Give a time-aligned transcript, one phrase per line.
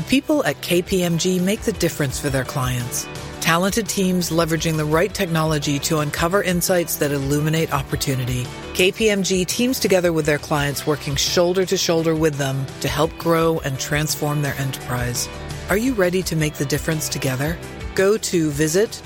[0.00, 3.06] The people at KPMG make the difference for their clients.
[3.42, 8.44] Talented teams leveraging the right technology to uncover insights that illuminate opportunity.
[8.72, 13.58] KPMG teams together with their clients working shoulder to shoulder with them to help grow
[13.58, 15.28] and transform their enterprise.
[15.68, 17.58] Are you ready to make the difference together?
[17.94, 19.02] Go to visit.kpmg.us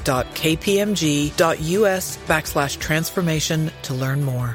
[2.29, 4.55] backslash transformation to learn more.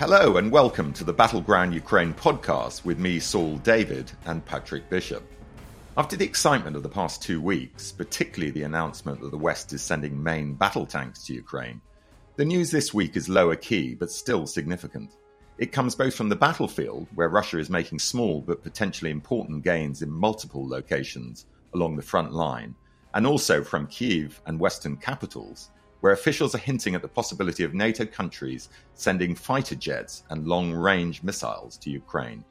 [0.00, 5.22] Hello and welcome to the Battleground Ukraine podcast with me, Saul David, and Patrick Bishop.
[5.94, 9.82] After the excitement of the past two weeks, particularly the announcement that the West is
[9.82, 11.82] sending main battle tanks to Ukraine,
[12.36, 15.16] the news this week is lower key but still significant.
[15.58, 20.00] It comes both from the battlefield, where Russia is making small but potentially important gains
[20.00, 22.74] in multiple locations along the front line,
[23.12, 25.68] and also from Kiev and Western capitals,
[26.00, 30.72] where officials are hinting at the possibility of NATO countries sending fighter jets and long
[30.72, 32.44] range missiles to Ukraine.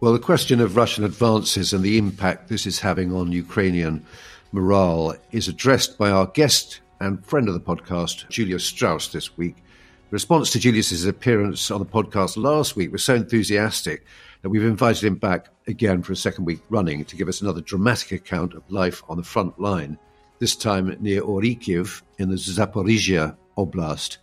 [0.00, 4.04] Well, the question of Russian advances and the impact this is having on Ukrainian
[4.50, 9.56] morale is addressed by our guest and friend of the podcast, Julius Strauss, this week.
[9.56, 14.04] The response to Julius's appearance on the podcast last week was so enthusiastic
[14.42, 17.60] that we've invited him back again for a second week running to give us another
[17.60, 19.98] dramatic account of life on the front line
[20.42, 24.16] this time near Orikhiv in the Zaporizhia Oblast.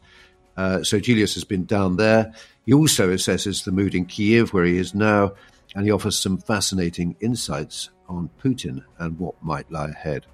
[0.57, 2.33] Uh, so Julius has been down there.
[2.65, 5.31] He also assesses the mood in Kiev, where he is now,
[5.75, 10.25] and he offers some fascinating insights on Putin and what might lie ahead.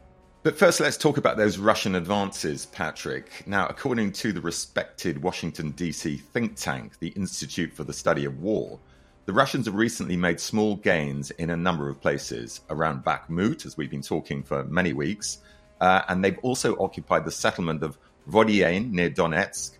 [0.41, 3.44] But first, let's talk about those Russian advances, Patrick.
[3.46, 6.17] Now, according to the respected Washington, D.C.
[6.17, 8.79] think tank, the Institute for the Study of War,
[9.28, 13.78] the Russians have recently made small gains in a number of places around Bakhmut, as
[13.78, 15.41] we've been talking for many weeks,
[15.85, 19.78] uh, and they've also occupied the settlement of Vodyain near Donetsk,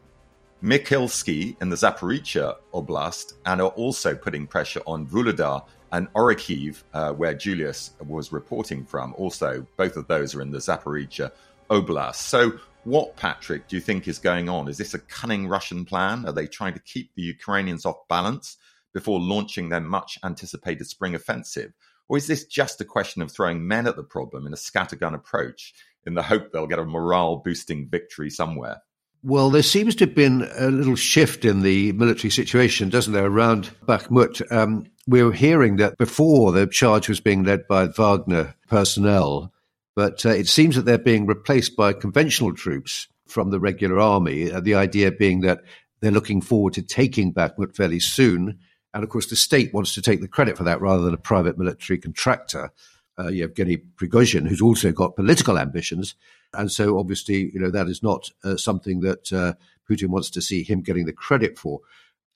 [0.62, 7.12] Mykhilsky in the Zaporizhia Oblast, and are also putting pressure on Vuhledar and Orikhiv, uh,
[7.14, 9.16] where Julius was reporting from.
[9.18, 11.32] Also, both of those are in the Zaporizhia
[11.72, 12.18] Oblast.
[12.18, 12.52] So,
[12.84, 14.68] what, Patrick, do you think is going on?
[14.68, 16.28] Is this a cunning Russian plan?
[16.28, 18.58] Are they trying to keep the Ukrainians off balance
[18.94, 21.74] before launching their much anticipated spring offensive?
[22.08, 25.16] Or is this just a question of throwing men at the problem in a scattergun
[25.16, 25.74] approach
[26.06, 28.82] in the hope they'll get a morale boosting victory somewhere?
[29.24, 33.26] Well, there seems to have been a little shift in the military situation, doesn't there,
[33.26, 34.52] around Bakhmut?
[34.52, 39.52] Um, we were hearing that before the charge was being led by Wagner personnel,
[39.96, 44.52] but uh, it seems that they're being replaced by conventional troops from the regular army.
[44.52, 45.62] Uh, the idea being that
[46.02, 48.60] they're looking forward to taking Bakhmut fairly soon
[48.96, 51.18] and of course, the state wants to take the credit for that rather than a
[51.18, 52.72] private military contractor.
[53.18, 56.16] Uh, Yevgeny Prigozhin, who's also got political ambitions.
[56.54, 59.54] And so, obviously, you know, that is not uh, something that uh,
[59.90, 61.80] Putin wants to see him getting the credit for.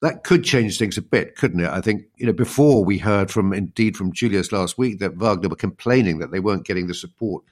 [0.01, 1.69] That could change things a bit, couldn't it?
[1.69, 5.49] I think, you know, before we heard from, indeed, from Julius last week that Wagner
[5.49, 7.43] were complaining that they weren't getting the support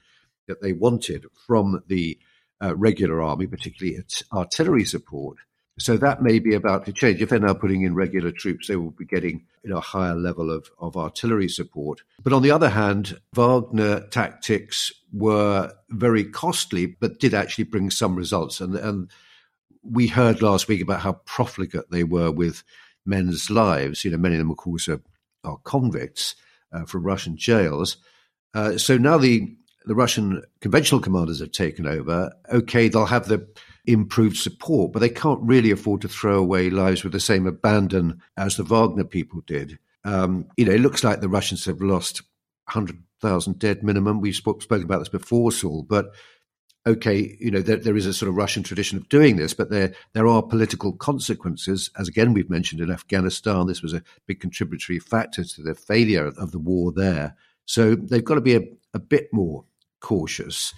[0.46, 2.18] that they wanted from the
[2.62, 5.36] uh, regular army, particularly its artillery support.
[5.78, 7.22] So that may be about to change.
[7.22, 10.14] If they're now putting in regular troops, they will be getting you know, a higher
[10.14, 12.02] level of, of artillery support.
[12.22, 18.16] But on the other hand, Wagner tactics were very costly, but did actually bring some
[18.16, 18.60] results.
[18.60, 19.10] And, and
[19.82, 22.64] we heard last week about how profligate they were with
[23.06, 24.04] men's lives.
[24.04, 25.00] You know, many of them, of course, are,
[25.44, 26.34] are convicts
[26.72, 27.96] uh, from Russian jails.
[28.54, 29.56] Uh, so now the
[29.88, 32.30] the Russian conventional commanders have taken over.
[32.52, 33.48] Okay, they'll have the
[33.86, 38.20] improved support, but they can't really afford to throw away lives with the same abandon
[38.36, 39.78] as the Wagner people did.
[40.04, 42.20] Um, you know, it looks like the Russians have lost
[42.66, 44.20] 100,000 dead minimum.
[44.20, 46.14] We've spoke, spoken about this before, Saul, but
[46.86, 49.70] okay, you know, there, there is a sort of Russian tradition of doing this, but
[49.70, 53.66] there there are political consequences, as again we've mentioned in Afghanistan.
[53.66, 57.36] This was a big contributory factor to the failure of the war there.
[57.64, 58.62] So they've got to be a,
[58.94, 59.64] a bit more
[60.00, 60.74] cautious.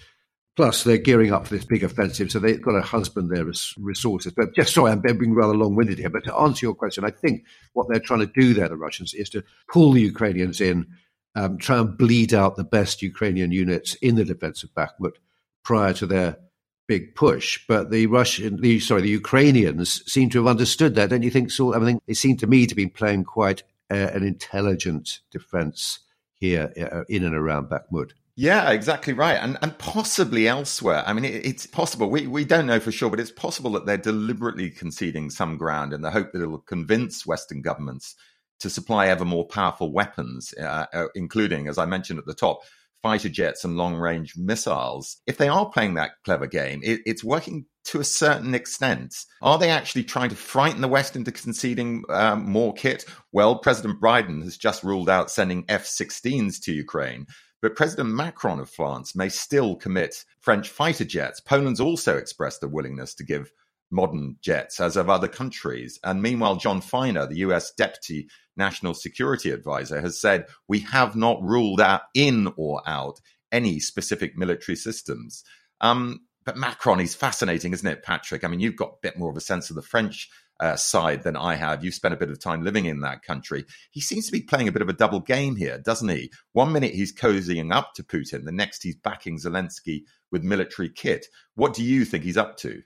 [0.57, 3.45] Plus, they're gearing up for this big offensive, so they've got to husband their
[3.77, 4.33] resources.
[4.35, 6.09] But just sorry, I'm being rather long winded here.
[6.09, 9.13] But to answer your question, I think what they're trying to do there, the Russians,
[9.13, 10.87] is to pull the Ukrainians in,
[11.35, 15.15] um, try and bleed out the best Ukrainian units in the defense of Bakhmut
[15.63, 16.37] prior to their
[16.85, 17.59] big push.
[17.67, 21.11] But the Russian, the, sorry, the Ukrainians seem to have understood that.
[21.11, 23.95] Don't you think, So, I mean, it seemed to me to be playing quite uh,
[24.13, 25.99] an intelligent defense
[26.35, 28.11] here uh, in and around Bakhmut.
[28.41, 29.35] Yeah, exactly right.
[29.35, 31.03] And and possibly elsewhere.
[31.05, 32.09] I mean, it, it's possible.
[32.09, 35.93] We, we don't know for sure, but it's possible that they're deliberately conceding some ground
[35.93, 38.15] in the hope that it'll convince Western governments
[38.61, 42.61] to supply ever more powerful weapons, uh, uh, including, as I mentioned at the top,
[43.03, 45.17] fighter jets and long range missiles.
[45.27, 49.17] If they are playing that clever game, it, it's working to a certain extent.
[49.43, 53.05] Are they actually trying to frighten the West into conceding um, more kit?
[53.31, 57.27] Well, President Biden has just ruled out sending F 16s to Ukraine.
[57.61, 61.39] But President Macron of France may still commit French fighter jets.
[61.39, 63.51] Poland's also expressed a willingness to give
[63.91, 65.99] modern jets, as of other countries.
[66.03, 71.41] And meanwhile, John Finer, the US Deputy National Security Advisor, has said we have not
[71.43, 73.19] ruled out in or out
[73.51, 75.43] any specific military systems.
[75.81, 78.43] Um, but Macron is fascinating, isn't it, Patrick?
[78.43, 80.29] I mean, you've got a bit more of a sense of the French
[80.61, 81.83] uh, side than I have.
[81.83, 83.65] You spent a bit of time living in that country.
[83.89, 86.31] He seems to be playing a bit of a double game here, doesn't he?
[86.53, 91.25] One minute he's cozying up to Putin, the next he's backing Zelensky with military kit.
[91.55, 92.83] What do you think he's up to?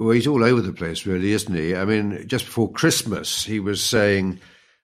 [0.00, 1.76] Well, he's all over the place, really, isn't he?
[1.76, 4.40] I mean, just before Christmas, he was saying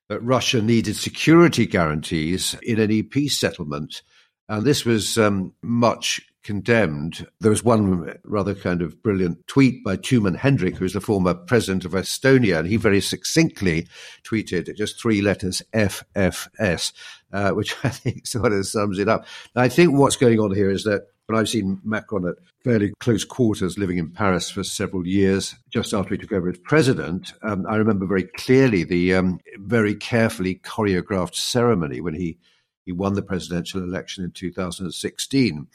[0.09, 4.03] that Russia needed security guarantees in any peace settlement.
[4.49, 7.27] And this was um, much condemned.
[7.41, 11.35] There was one rather kind of brilliant tweet by Toomas Hendrik, who is the former
[11.35, 13.89] president of Estonia, and he very succinctly
[14.25, 16.93] tweeted just three letters FFS,
[17.33, 19.27] uh, which I think sort of sums it up.
[19.57, 23.25] I think what's going on here is that when I've seen Macron at fairly close
[23.25, 27.67] quarters living in Paris for several years, just after he took over as president, um,
[27.69, 32.39] I remember very clearly the um, very carefully choreographed ceremony when he,
[32.87, 35.67] he won the presidential election in 2016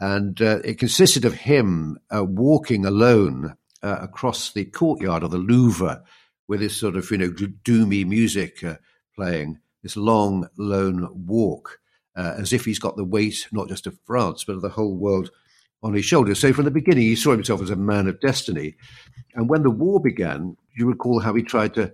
[0.00, 5.38] and uh, it consisted of him uh, walking alone uh, across the courtyard of the
[5.38, 6.02] Louvre
[6.48, 8.76] with this sort of, you know, doomy music uh,
[9.14, 11.78] playing, this long, lone walk,
[12.16, 14.96] uh, as if he's got the weight not just of France, but of the whole
[14.96, 15.30] world
[15.82, 16.40] on his shoulders.
[16.40, 18.76] So from the beginning, he saw himself as a man of destiny.
[19.34, 21.92] And when the war began, you recall how he tried to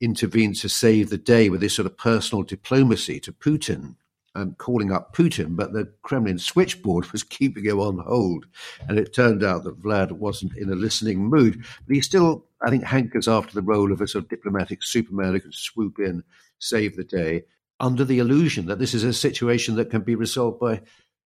[0.00, 3.94] intervene to save the day with this sort of personal diplomacy to Putin
[4.36, 8.46] um, calling up Putin, but the Kremlin switchboard was keeping him on hold.
[8.88, 11.64] And it turned out that Vlad wasn't in a listening mood.
[11.86, 15.32] But he still, I think, hankers after the role of a sort of diplomatic superman
[15.32, 16.22] who can swoop in,
[16.58, 17.44] save the day,
[17.80, 20.82] under the illusion that this is a situation that can be resolved by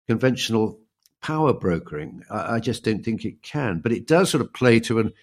[0.07, 0.79] conventional
[1.21, 2.23] power brokering.
[2.29, 3.79] I, I just don't think it can.
[3.79, 5.13] But it does sort of play to an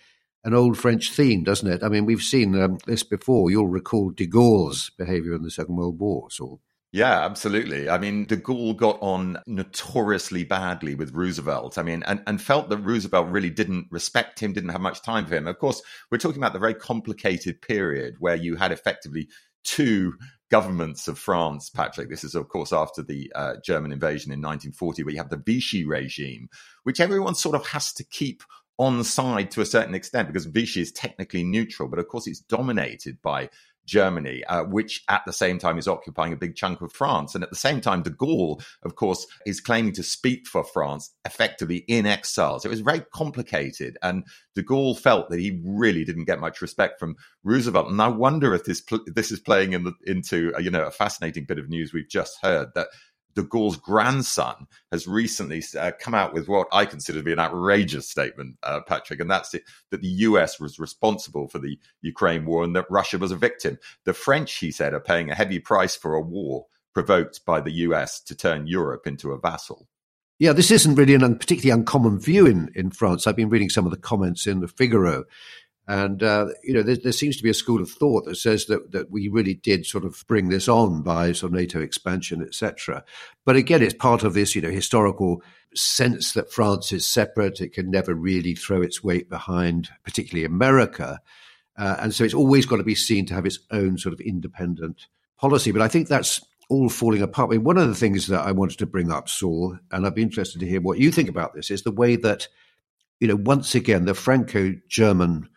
[0.44, 1.82] an old French theme, doesn't it?
[1.82, 3.50] I mean, we've seen um, this before.
[3.50, 6.60] You'll recall de Gaulle's behavior in the Second World War, Saul.
[6.92, 7.90] Yeah, absolutely.
[7.90, 11.76] I mean, de Gaulle got on notoriously badly with Roosevelt.
[11.78, 15.26] I mean, and, and felt that Roosevelt really didn't respect him, didn't have much time
[15.26, 15.46] for him.
[15.46, 19.28] Of course, we're talking about the very complicated period where you had effectively
[19.64, 20.14] two
[20.50, 22.08] governments of France, Patrick.
[22.08, 25.42] This is, of course, after the uh, German invasion in 1940, where you have the
[25.44, 26.48] Vichy regime,
[26.84, 28.42] which everyone sort of has to keep
[28.78, 32.40] on side to a certain extent because Vichy is technically neutral, but of course it's
[32.40, 33.48] dominated by
[33.86, 37.34] Germany, uh, which at the same time is occupying a big chunk of France.
[37.34, 41.14] And at the same time, de Gaulle, of course, is claiming to speak for France
[41.24, 42.60] effectively in exile.
[42.60, 43.96] So it was very complicated.
[44.02, 44.24] And
[44.54, 47.88] de Gaulle felt that he really didn't get much respect from Roosevelt.
[47.88, 51.44] And I wonder if this this is playing in the, into you know a fascinating
[51.44, 52.88] bit of news we've just heard that
[53.36, 57.38] de Gaulle's grandson has recently uh, come out with what I consider to be an
[57.38, 62.46] outrageous statement, uh, Patrick, and that's it, that the US was responsible for the Ukraine
[62.46, 63.78] war and that Russia was a victim.
[64.04, 67.72] The French, he said, are paying a heavy price for a war provoked by the
[67.72, 69.86] US to turn Europe into a vassal.
[70.38, 73.26] Yeah, this isn't really a un- particularly uncommon view in, in France.
[73.26, 75.24] I've been reading some of the comments in the Figaro
[75.88, 78.66] and, uh, you know, there, there, seems to be a school of thought that says
[78.66, 82.42] that, that we really did sort of bring this on by sort of NATO expansion,
[82.42, 83.04] etc.
[83.44, 85.42] But again, it's part of this, you know, historical
[85.76, 87.60] sense that France is separate.
[87.60, 91.20] It can never really throw its weight behind, particularly America.
[91.78, 94.20] Uh, and so it's always got to be seen to have its own sort of
[94.20, 95.06] independent
[95.38, 95.70] policy.
[95.70, 97.50] But I think that's all falling apart.
[97.50, 100.16] I mean, one of the things that I wanted to bring up, Saul, and I'd
[100.16, 102.48] be interested to hear what you think about this, is the way that,
[103.20, 105.48] you know, once again, the Franco German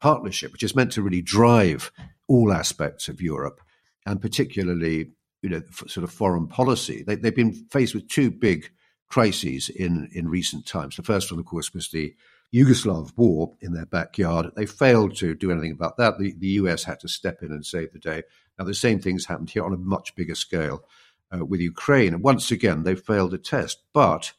[0.00, 1.90] partnership, which is meant to really drive
[2.26, 3.60] all aspects of Europe,
[4.06, 5.10] and particularly,
[5.42, 7.02] you know, sort of foreign policy.
[7.06, 8.70] They, they've been faced with two big
[9.08, 10.96] crises in, in recent times.
[10.96, 12.14] The first one, of course, was the
[12.54, 14.50] Yugoslav war in their backyard.
[14.56, 16.18] They failed to do anything about that.
[16.18, 18.22] The, the US had to step in and save the day.
[18.58, 20.84] Now, the same things happened here on a much bigger scale
[21.32, 22.14] uh, with Ukraine.
[22.14, 23.82] And once again, they failed a test.
[23.92, 24.32] But,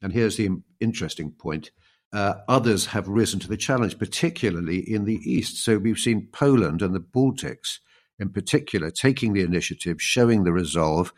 [0.00, 1.70] and here's the interesting point,
[2.16, 5.62] uh, others have risen to the challenge, particularly in the East.
[5.62, 7.80] So we've seen Poland and the Baltics
[8.18, 11.12] in particular taking the initiative, showing the resolve,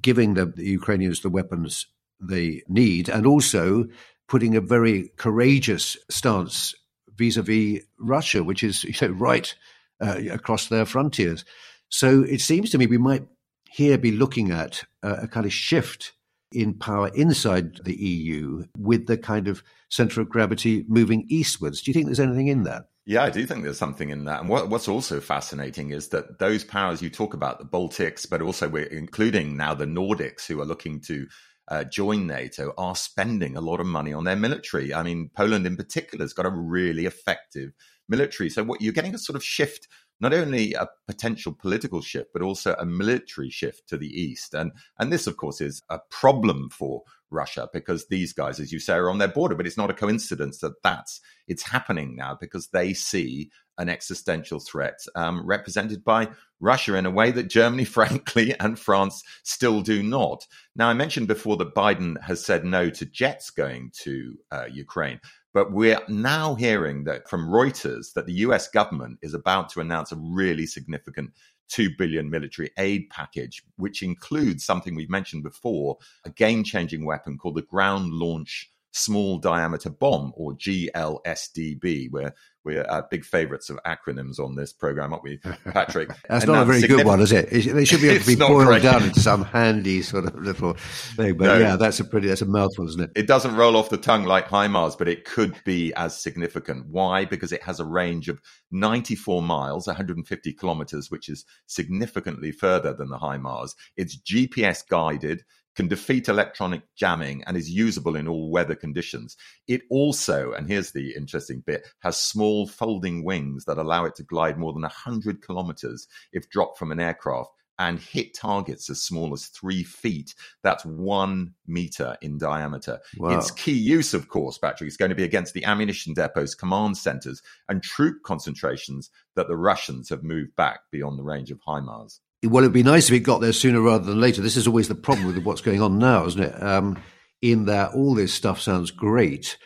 [0.00, 1.88] giving the, the Ukrainians the weapons
[2.20, 3.86] they need, and also
[4.28, 6.76] putting a very courageous stance
[7.16, 9.52] vis-a-vis Russia, which is you know, right
[10.00, 11.44] uh, across their frontiers.
[11.88, 13.26] So it seems to me we might
[13.68, 16.12] here be looking at a, a kind of shift
[16.52, 21.82] in power inside the EU with the kind of center of gravity moving eastwards.
[21.82, 22.84] Do you think there's anything in that?
[23.08, 24.40] Yeah, I do think there's something in that.
[24.40, 28.42] And what, what's also fascinating is that those powers you talk about, the Baltics, but
[28.42, 31.26] also we're including now the Nordics who are looking to
[31.68, 34.92] uh, join NATO, are spending a lot of money on their military.
[34.92, 37.72] I mean, Poland in particular has got a really effective
[38.08, 38.50] military.
[38.50, 39.86] So what you're getting a sort of shift
[40.20, 44.54] not only a potential political shift, but also a military shift to the east.
[44.54, 48.78] And, and this, of course, is a problem for Russia because these guys, as you
[48.78, 49.54] say, are on their border.
[49.54, 54.58] But it's not a coincidence that that's it's happening now because they see an existential
[54.58, 56.28] threat um, represented by
[56.60, 60.46] Russia in a way that Germany, frankly, and France still do not.
[60.74, 65.20] Now, I mentioned before that Biden has said no to jets going to uh, Ukraine.
[65.56, 70.12] But we're now hearing that from Reuters that the US government is about to announce
[70.12, 71.30] a really significant
[71.68, 75.96] 2 billion military aid package, which includes something we've mentioned before,
[76.26, 82.10] a game changing weapon called the ground launch small diameter bomb or GLSDB.
[82.10, 82.34] We're
[82.66, 85.38] we're uh, big favourites of acronyms on this program, aren't we,
[85.72, 86.10] Patrick?
[86.28, 87.48] that's and not a very good one, is it?
[87.50, 91.36] They should be able to be boiled down into some handy sort of little thing.
[91.36, 93.12] But no, yeah, that's a pretty that's a mouthful, isn't it?
[93.14, 96.86] It doesn't roll off the tongue like HIMARS, but it could be as significant.
[96.88, 97.24] Why?
[97.24, 98.40] Because it has a range of
[98.72, 103.74] 94 miles, 150 kilometers, which is significantly further than the HIMARS.
[103.96, 105.44] It's GPS guided
[105.76, 109.36] can defeat electronic jamming and is usable in all weather conditions.
[109.68, 114.24] It also, and here's the interesting bit, has small folding wings that allow it to
[114.24, 119.34] glide more than 100 kilometers if dropped from an aircraft and hit targets as small
[119.34, 120.34] as three feet.
[120.62, 123.00] That's one meter in diameter.
[123.18, 123.38] Wow.
[123.38, 126.96] Its key use, of course, Patrick, is going to be against the ammunition depots, command
[126.96, 132.20] centers, and troop concentrations that the Russians have moved back beyond the range of HIMARS
[132.44, 134.42] well, it'd be nice if it got there sooner rather than later.
[134.42, 136.62] This is always the problem with what's going on now, isn't it?
[136.62, 137.00] Um,
[137.42, 139.58] in that all this stuff sounds great,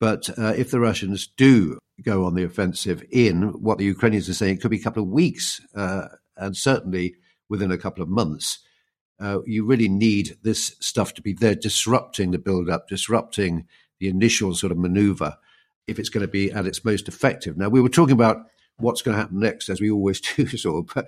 [0.00, 4.34] but uh, if the Russians do go on the offensive in what the Ukrainians are
[4.34, 7.16] saying, it could be a couple of weeks, uh, and certainly
[7.48, 8.60] within a couple of months.
[9.20, 13.66] Uh, you really need this stuff to be there, disrupting the build-up, disrupting
[13.98, 15.36] the initial sort of maneuver,
[15.88, 17.56] if it's going to be at its most effective.
[17.56, 18.36] Now, we were talking about
[18.78, 20.90] what's going to happen next, as we always do, of.
[20.94, 21.06] But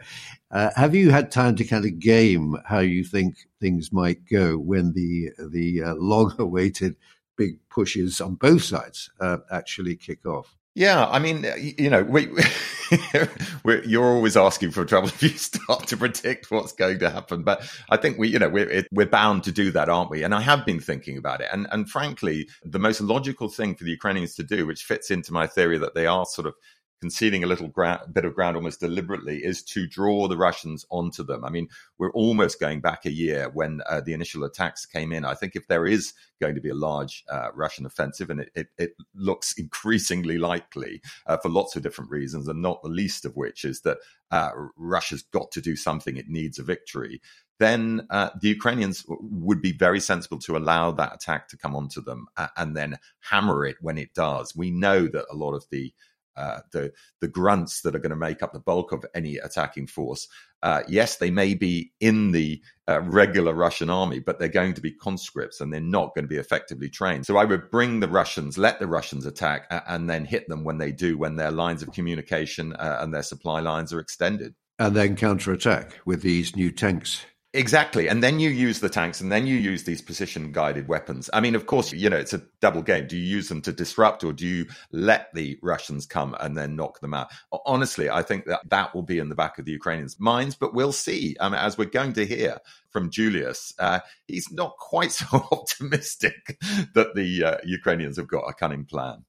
[0.51, 4.57] uh, have you had time to kind of game how you think things might go
[4.57, 6.97] when the the uh, long-awaited
[7.37, 10.57] big pushes on both sides uh, actually kick off?
[10.75, 12.29] Yeah, I mean, you know, we,
[13.85, 17.43] you're always asking for trouble if you start to predict what's going to happen.
[17.43, 20.23] But I think we, you know, we're, we're bound to do that, aren't we?
[20.23, 21.49] And I have been thinking about it.
[21.53, 25.33] And, and frankly, the most logical thing for the Ukrainians to do, which fits into
[25.33, 26.55] my theory that they are sort of
[27.01, 31.25] conceding a little ground, bit of ground almost deliberately is to draw the Russians onto
[31.25, 31.45] them.
[31.45, 35.25] I mean, we're almost going back a year when uh, the initial attacks came in.
[35.25, 38.51] I think if there is going to be a large uh, Russian offensive, and it,
[38.55, 43.25] it, it looks increasingly likely uh, for lots of different reasons, and not the least
[43.25, 43.99] of which is that
[44.31, 46.17] uh, Russia's got to do something.
[46.17, 47.21] It needs a victory
[47.61, 52.03] then uh, the Ukrainians would be very sensible to allow that attack to come onto
[52.03, 54.57] them uh, and then hammer it when it does.
[54.57, 55.93] We know that a lot of the
[56.41, 59.87] uh, the the grunts that are going to make up the bulk of any attacking
[59.87, 60.29] force.
[60.63, 64.81] Uh, yes, they may be in the uh, regular Russian army, but they're going to
[64.81, 67.25] be conscripts and they're not going to be effectively trained.
[67.25, 70.79] So I would bring the Russians, let the Russians attack, and then hit them when
[70.79, 74.55] they do, when their lines of communication uh, and their supply lines are extended.
[74.79, 77.25] And then counterattack with these new tanks.
[77.53, 78.09] Exactly.
[78.09, 81.29] And then you use the tanks and then you use these precision guided weapons.
[81.33, 83.09] I mean, of course, you know, it's a double game.
[83.09, 86.77] Do you use them to disrupt or do you let the Russians come and then
[86.77, 87.29] knock them out?
[87.67, 90.75] Honestly, I think that that will be in the back of the Ukrainians' minds, but
[90.75, 91.37] we'll see.
[91.41, 92.59] Um, as we're going to hear
[92.91, 96.57] from Julius, uh, he's not quite so optimistic
[96.95, 99.25] that the uh, Ukrainians have got a cunning plan.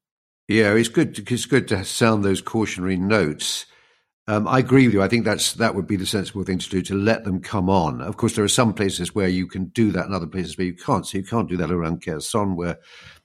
[0.47, 1.17] Yeah, it's good.
[1.31, 3.65] It's good to sound those cautionary notes.
[4.31, 5.01] Um, I agree with you.
[5.01, 7.69] I think that's that would be the sensible thing to do to let them come
[7.69, 7.99] on.
[7.99, 10.67] Of course, there are some places where you can do that, and other places where
[10.67, 11.05] you can't.
[11.05, 12.79] So you can't do that around Kherson, where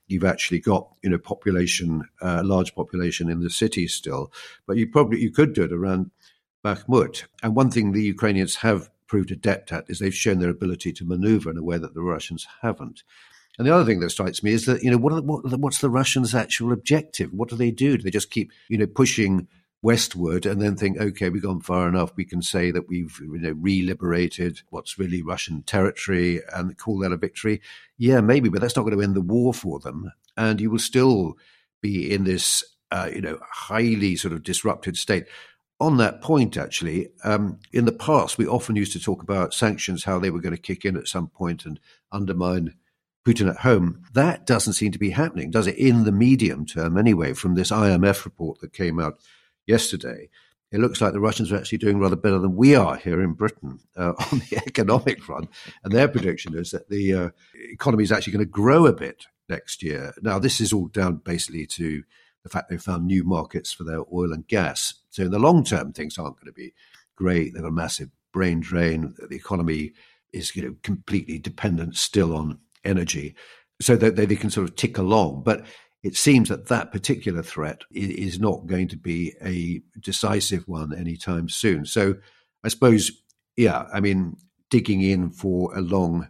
[0.08, 4.32] you've actually got you know population, uh, large population in the city still.
[4.66, 6.10] But you probably you could do it around
[6.64, 7.22] Bakhmut.
[7.40, 11.04] And one thing the Ukrainians have proved adept at is they've shown their ability to
[11.04, 13.04] maneuver in a way that the Russians haven't.
[13.58, 15.88] And the other thing that strikes me is that you know what, what what's the
[15.88, 17.32] Russians' actual objective?
[17.32, 17.96] What do they do?
[17.96, 19.46] Do they just keep you know pushing
[19.86, 22.10] westward and then think, okay, we've gone far enough.
[22.16, 27.12] We can say that we've you know, re-liberated what's really Russian territory and call that
[27.12, 27.62] a victory.
[27.96, 30.10] Yeah, maybe, but that's not going to end the war for them.
[30.36, 31.38] And you will still
[31.80, 35.26] be in this, uh, you know, highly sort of disrupted state.
[35.78, 40.02] On that point, actually, um, in the past, we often used to talk about sanctions,
[40.02, 41.78] how they were going to kick in at some point and
[42.10, 42.74] undermine
[43.24, 44.02] Putin at home.
[44.14, 45.76] That doesn't seem to be happening, does it?
[45.76, 49.20] In the medium term, anyway, from this IMF report that came out
[49.66, 50.28] yesterday,
[50.72, 53.34] it looks like the Russians are actually doing rather better than we are here in
[53.34, 55.48] Britain uh, on the economic front.
[55.84, 59.26] And their prediction is that the uh, economy is actually going to grow a bit
[59.48, 60.12] next year.
[60.22, 62.02] Now, this is all down basically to
[62.42, 64.94] the fact they've found new markets for their oil and gas.
[65.10, 66.74] So, in the long term, things aren't going to be
[67.14, 67.54] great.
[67.54, 69.14] They've got a massive brain drain.
[69.18, 69.92] The economy
[70.32, 73.34] is you know, completely dependent still on energy
[73.80, 75.42] so that they, they can sort of tick along.
[75.44, 75.64] But
[76.06, 81.48] it seems that that particular threat is not going to be a decisive one anytime
[81.48, 81.84] soon.
[81.84, 82.14] So
[82.62, 83.10] I suppose,
[83.56, 84.36] yeah, I mean,
[84.70, 86.28] digging in for a long,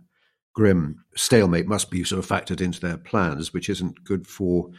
[0.55, 4.71] grim stalemate must be sort of factored into their plans, which isn't good for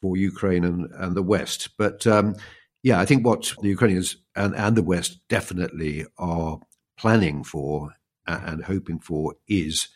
[0.00, 1.68] for Ukraine and, and the West.
[1.78, 2.34] But um,
[2.82, 6.58] yeah, I think what the Ukrainians and, and the West definitely are
[6.98, 7.94] planning for
[8.26, 9.86] and hoping for is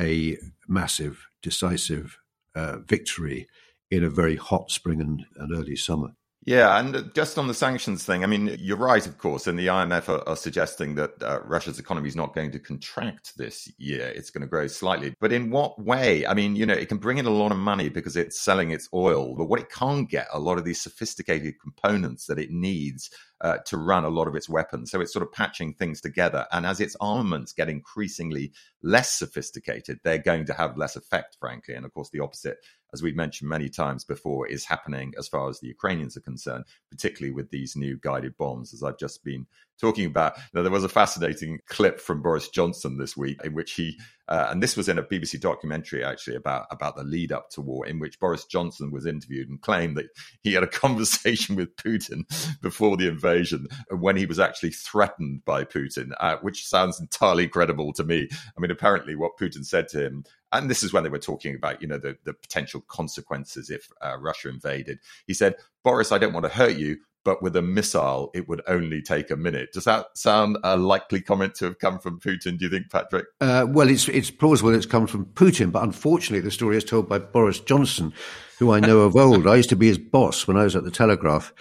[0.00, 2.16] a massive, decisive
[2.54, 3.46] uh, victory
[3.90, 6.14] in a very hot spring and, and early summer.
[6.46, 9.66] Yeah, and just on the sanctions thing, I mean, you're right, of course, and the
[9.66, 14.10] IMF are, are suggesting that uh, Russia's economy is not going to contract this year.
[14.14, 15.14] It's going to grow slightly.
[15.20, 16.26] But in what way?
[16.26, 18.70] I mean, you know, it can bring in a lot of money because it's selling
[18.70, 22.50] its oil, but what it can't get, a lot of these sophisticated components that it
[22.50, 24.90] needs uh, to run a lot of its weapons.
[24.90, 26.46] So it's sort of patching things together.
[26.52, 31.74] And as its armaments get increasingly less sophisticated, they're going to have less effect, frankly.
[31.74, 32.58] And of course, the opposite
[32.92, 36.64] as we've mentioned many times before, is happening as far as the Ukrainians are concerned,
[36.90, 39.46] particularly with these new guided bombs, as I've just been
[39.80, 40.34] talking about.
[40.52, 44.48] Now, there was a fascinating clip from Boris Johnson this week in which he, uh,
[44.50, 47.86] and this was in a BBC documentary actually about, about the lead up to war,
[47.86, 50.08] in which Boris Johnson was interviewed and claimed that
[50.42, 52.22] he had a conversation with Putin
[52.60, 57.48] before the invasion and when he was actually threatened by Putin, uh, which sounds entirely
[57.48, 58.28] credible to me.
[58.56, 61.54] I mean, apparently, what Putin said to him and this is when they were talking
[61.54, 64.98] about, you know, the, the potential consequences if uh, Russia invaded.
[65.26, 68.62] He said, Boris, I don't want to hurt you, but with a missile, it would
[68.66, 69.72] only take a minute.
[69.72, 73.26] Does that sound a likely comment to have come from Putin, do you think, Patrick?
[73.40, 77.08] Uh, well, it's, it's plausible it's come from Putin, but unfortunately, the story is told
[77.08, 78.12] by Boris Johnson,
[78.58, 79.46] who I know of old.
[79.46, 81.52] I used to be his boss when I was at the Telegraph.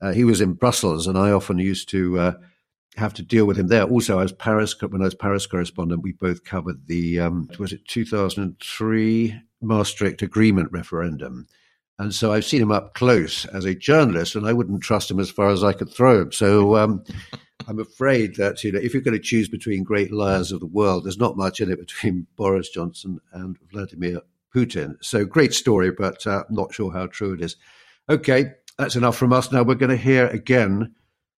[0.00, 2.32] Uh, he was in Brussels, and I often used to uh,
[2.98, 3.84] have to deal with him there.
[3.84, 7.72] Also, I was Paris when I was Paris correspondent, we both covered the um, was
[7.72, 11.46] it 2003 Maastricht Agreement referendum,
[11.98, 15.20] and so I've seen him up close as a journalist, and I wouldn't trust him
[15.20, 16.32] as far as I could throw him.
[16.32, 16.76] So.
[16.76, 17.04] Um,
[17.66, 20.66] I'm afraid that you know if you're going to choose between great liars of the
[20.66, 24.22] world, there's not much in it between Boris Johnson and Vladimir
[24.54, 24.96] Putin.
[25.02, 27.56] So great story, but uh, not sure how true it is.
[28.08, 29.52] Okay, that's enough from us.
[29.52, 30.94] Now we're going to hear again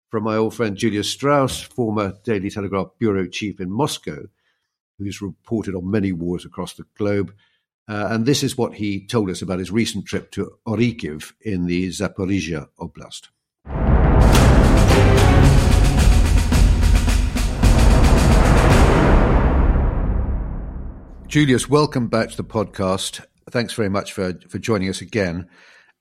[0.10, 4.28] from my old friend Julius Strauss, former Daily Telegraph bureau chief in Moscow,
[4.98, 7.34] who's reported on many wars across the globe.
[7.90, 11.66] Uh, and this is what he told us about his recent trip to Orikhiv in
[11.66, 13.30] the Zaporizhia Oblast.
[21.28, 23.26] Julius, welcome back to the podcast.
[23.50, 25.50] Thanks very much for, for joining us again.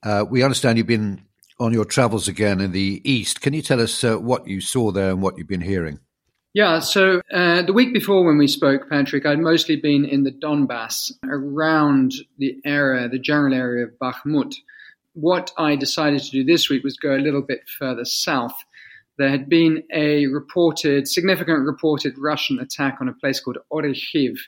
[0.03, 1.22] Uh, we understand you've been
[1.59, 3.40] on your travels again in the East.
[3.40, 6.01] Can you tell us uh, what you saw there and what you've been hearing?
[6.59, 10.33] Yeah, so uh, the week before when we spoke, Patrick, I'd mostly been in the
[10.33, 14.57] Donbass, around the area, the general area of Bakhmut.
[15.12, 18.57] What I decided to do this week was go a little bit further south.
[19.18, 24.38] There had been a reported, significant reported Russian attack on a place called Orikhiv,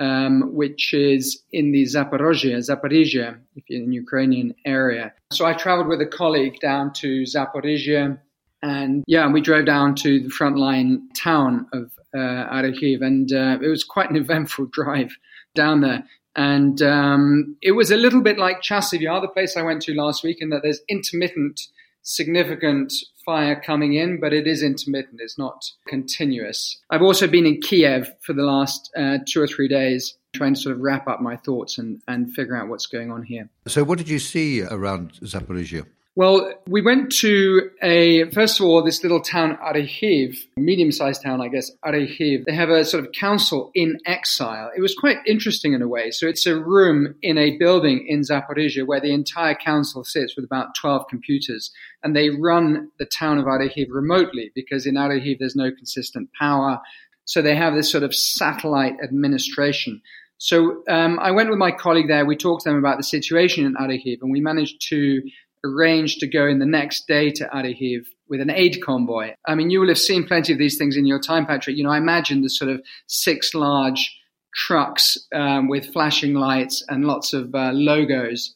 [0.00, 5.12] um, which is in the Zaporozhye, Zaporizhia, if you're in Ukrainian area.
[5.32, 8.18] So I traveled with a colleague down to Zaporizhia,
[8.64, 13.84] and yeah, we drove down to the frontline town of uh, and uh, it was
[13.84, 15.12] quite an eventful drive
[15.54, 16.04] down there.
[16.34, 19.94] And um, it was a little bit like Chasiv Yar, the place I went to
[19.94, 21.60] last week, in that there's intermittent,
[22.02, 22.92] significant
[23.24, 25.20] fire coming in, but it is intermittent.
[25.20, 26.80] It's not continuous.
[26.90, 30.60] I've also been in Kiev for the last uh, two or three days, trying to
[30.60, 33.50] sort of wrap up my thoughts and, and figure out what's going on here.
[33.66, 35.86] So, what did you see around Zaporizhia?
[36.16, 41.40] Well, we went to a, first of all, this little town, Orehiv, medium sized town,
[41.40, 42.44] I guess, Orehiv.
[42.44, 44.70] They have a sort of council in exile.
[44.76, 46.12] It was quite interesting in a way.
[46.12, 50.44] So it's a room in a building in Zaporizhia where the entire council sits with
[50.44, 51.72] about 12 computers
[52.04, 56.80] and they run the town of Orehiv remotely because in Orehiv there's no consistent power.
[57.24, 60.00] So they have this sort of satellite administration.
[60.38, 62.24] So um, I went with my colleague there.
[62.24, 65.22] We talked to them about the situation in Orehiv and we managed to
[65.64, 69.32] arranged to go in the next day to Orehiv with an aid convoy.
[69.46, 71.76] I mean, you will have seen plenty of these things in your time, Patrick.
[71.76, 74.16] You know, I imagine the sort of six large
[74.54, 78.54] trucks um, with flashing lights and lots of uh, logos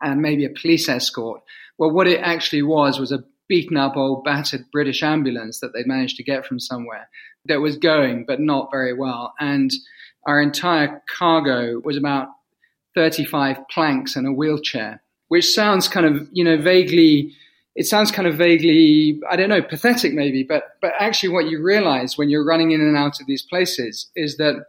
[0.00, 1.42] and maybe a police escort.
[1.76, 5.86] Well, what it actually was was a beaten up old battered British ambulance that they'd
[5.86, 7.08] managed to get from somewhere
[7.46, 9.34] that was going, but not very well.
[9.40, 9.70] And
[10.26, 12.28] our entire cargo was about
[12.94, 17.32] 35 planks and a wheelchair which sounds kind of, you know, vaguely,
[17.74, 21.62] it sounds kind of vaguely, I don't know, pathetic maybe, but, but actually what you
[21.62, 24.66] realize when you're running in and out of these places is that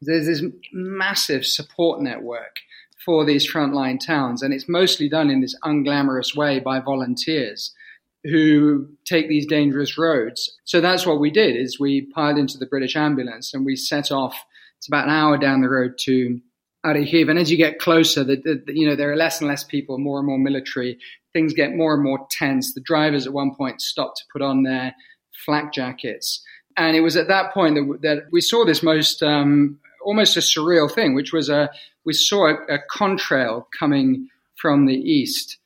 [0.00, 2.56] there's this massive support network
[3.04, 4.42] for these frontline towns.
[4.42, 7.72] And it's mostly done in this unglamorous way by volunteers
[8.24, 10.58] who take these dangerous roads.
[10.64, 14.10] So that's what we did is we piled into the British ambulance and we set
[14.10, 14.36] off.
[14.78, 16.40] It's about an hour down the road to
[16.86, 17.28] Orehiv.
[17.28, 19.98] And as you get closer, the, the, you know there are less and less people,
[19.98, 20.98] more and more military.
[21.32, 22.72] Things get more and more tense.
[22.72, 24.94] The drivers at one point stopped to put on their
[25.44, 26.42] flak jackets,
[26.76, 30.40] and it was at that point that, that we saw this most um, almost a
[30.40, 31.70] surreal thing, which was a
[32.04, 35.58] we saw a, a contrail coming from the east.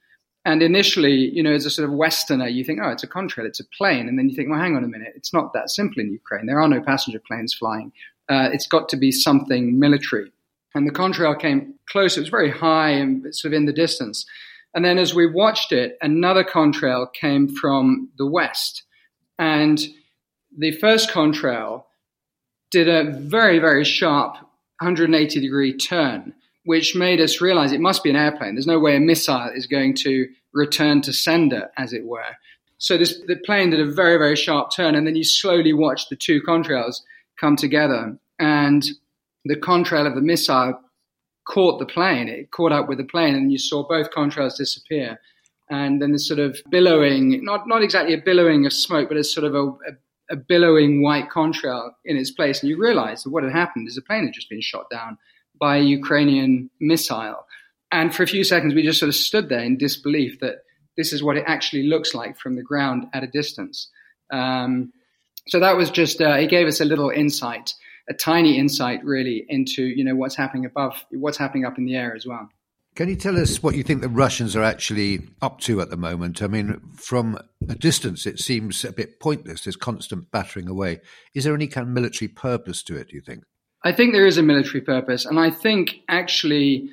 [0.46, 3.44] And initially, you know, as a sort of Westerner, you think, oh, it's a contrail,
[3.44, 4.08] it's a plane.
[4.08, 6.46] And then you think, well, hang on a minute, it's not that simple in Ukraine.
[6.46, 7.92] There are no passenger planes flying.
[8.28, 10.32] Uh, it's got to be something military.
[10.74, 12.16] And the contrail came close.
[12.16, 14.24] It was very high and sort of in the distance.
[14.74, 18.84] And then as we watched it, another contrail came from the west.
[19.38, 19.80] And
[20.56, 21.84] the first contrail
[22.70, 24.34] did a very, very sharp
[24.80, 26.32] 180 degree turn,
[26.64, 28.54] which made us realize it must be an airplane.
[28.54, 32.36] There's no way a missile is going to return to sender, as it were.
[32.78, 36.08] So this, the plane did a very, very sharp turn, and then you slowly watch
[36.08, 37.00] the two contrails
[37.38, 38.18] come together.
[38.38, 38.84] And
[39.44, 40.80] the contrail of the missile
[41.48, 42.28] caught the plane.
[42.28, 45.18] It caught up with the plane, and you saw both contrails disappear.
[45.70, 49.24] And then this sort of billowing, not, not exactly a billowing of smoke, but a
[49.24, 52.60] sort of a, a, a billowing white contrail in its place.
[52.60, 55.16] And you realize that what had happened is the plane had just been shot down
[55.58, 57.46] by a Ukrainian missile.
[57.92, 60.56] And for a few seconds, we just sort of stood there in disbelief that
[60.96, 63.88] this is what it actually looks like from the ground at a distance.
[64.32, 64.92] Um,
[65.48, 67.74] so that was just, uh, it gave us a little insight
[68.10, 71.96] a tiny insight really into you know what's happening above, what's happening up in the
[71.96, 72.50] air as well.
[72.96, 75.96] Can you tell us what you think the Russians are actually up to at the
[75.96, 76.42] moment?
[76.42, 81.00] I mean, from a distance, it seems a bit pointless, this constant battering away.
[81.32, 83.44] Is there any kind of military purpose to it, do you think?
[83.84, 85.24] I think there is a military purpose.
[85.24, 86.90] And I think actually,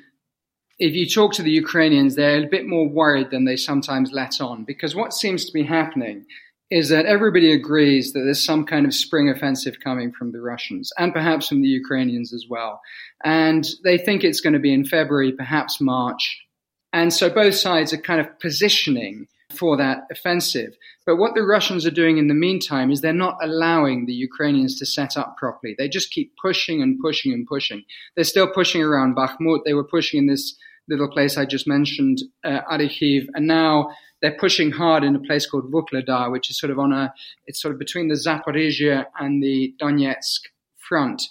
[0.78, 4.40] if you talk to the Ukrainians, they're a bit more worried than they sometimes let
[4.40, 4.64] on.
[4.64, 6.26] Because what seems to be happening
[6.70, 10.92] is that everybody agrees that there's some kind of spring offensive coming from the Russians
[10.98, 12.80] and perhaps from the Ukrainians as well.
[13.24, 16.44] And they think it's going to be in February, perhaps March.
[16.92, 20.76] And so both sides are kind of positioning for that offensive.
[21.06, 24.78] But what the Russians are doing in the meantime is they're not allowing the Ukrainians
[24.78, 25.74] to set up properly.
[25.78, 27.84] They just keep pushing and pushing and pushing.
[28.14, 29.60] They're still pushing around Bakhmut.
[29.64, 30.54] They were pushing in this
[30.88, 35.70] little place I just mentioned, uh, and now they're pushing hard in a place called
[35.70, 37.12] Vuhledar, which is sort of on a,
[37.46, 40.40] it's sort of between the Zaporizhia and the Donetsk
[40.76, 41.22] front.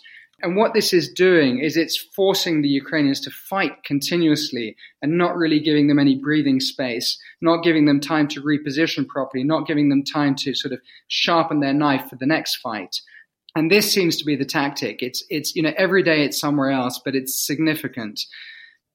[0.41, 5.36] And what this is doing is it's forcing the Ukrainians to fight continuously and not
[5.36, 9.89] really giving them any breathing space, not giving them time to reposition properly, not giving
[9.89, 13.02] them time to sort of sharpen their knife for the next fight.
[13.56, 15.02] And this seems to be the tactic.
[15.02, 18.21] It's, it's, you know, every day it's somewhere else, but it's significant.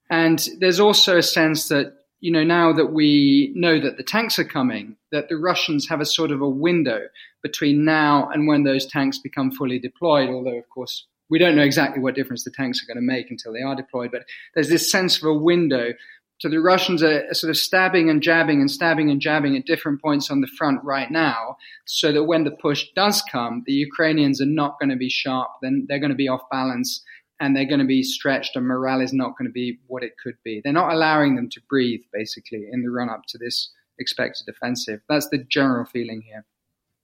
[0.08, 4.38] And there's also a sense that you know, now that we know that the tanks
[4.38, 7.00] are coming, that the Russians have a sort of a window
[7.42, 11.64] between now and when those tanks become fully deployed, although, of course, we don't know
[11.64, 14.12] exactly what difference the tanks are going to make until they are deployed.
[14.12, 14.22] But
[14.54, 15.94] there's this sense of a window.
[16.38, 20.00] So the Russians are sort of stabbing and jabbing and stabbing and jabbing at different
[20.00, 21.56] points on the front right now,
[21.86, 25.50] so that when the push does come, the Ukrainians are not going to be sharp.
[25.60, 27.02] Then they're going to be off balance
[27.42, 30.12] and they're going to be stretched and morale is not going to be what it
[30.22, 30.60] could be.
[30.62, 35.00] They're not allowing them to breathe, basically, in the run up to this expected offensive.
[35.08, 36.44] That's the general feeling here.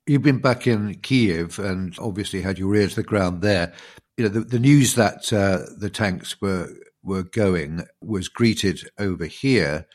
[0.07, 3.75] You've been back in Kiev and obviously had your ear to the ground there.
[4.17, 6.69] You know, the, the news that uh, the tanks were
[7.03, 9.87] were going was greeted over here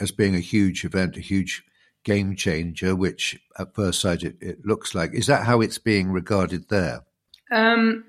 [0.00, 1.62] as being a huge event, a huge
[2.04, 5.14] game changer, which at first sight it, it looks like.
[5.14, 7.02] Is that how it's being regarded there?
[7.50, 8.04] Um,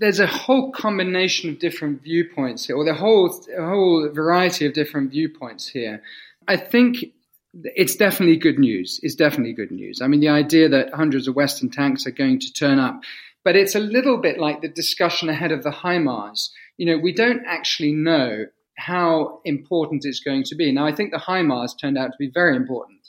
[0.00, 4.72] there's a whole combination of different viewpoints here, or the whole a whole variety of
[4.72, 6.02] different viewpoints here.
[6.48, 7.04] I think
[7.52, 8.98] it's definitely good news.
[9.02, 10.00] It's definitely good news.
[10.00, 13.02] I mean, the idea that hundreds of Western tanks are going to turn up,
[13.44, 16.48] but it's a little bit like the discussion ahead of the HIMARS.
[16.78, 18.46] You know, we don't actually know
[18.78, 20.72] how important it's going to be.
[20.72, 23.00] Now, I think the HIMARS turned out to be very important.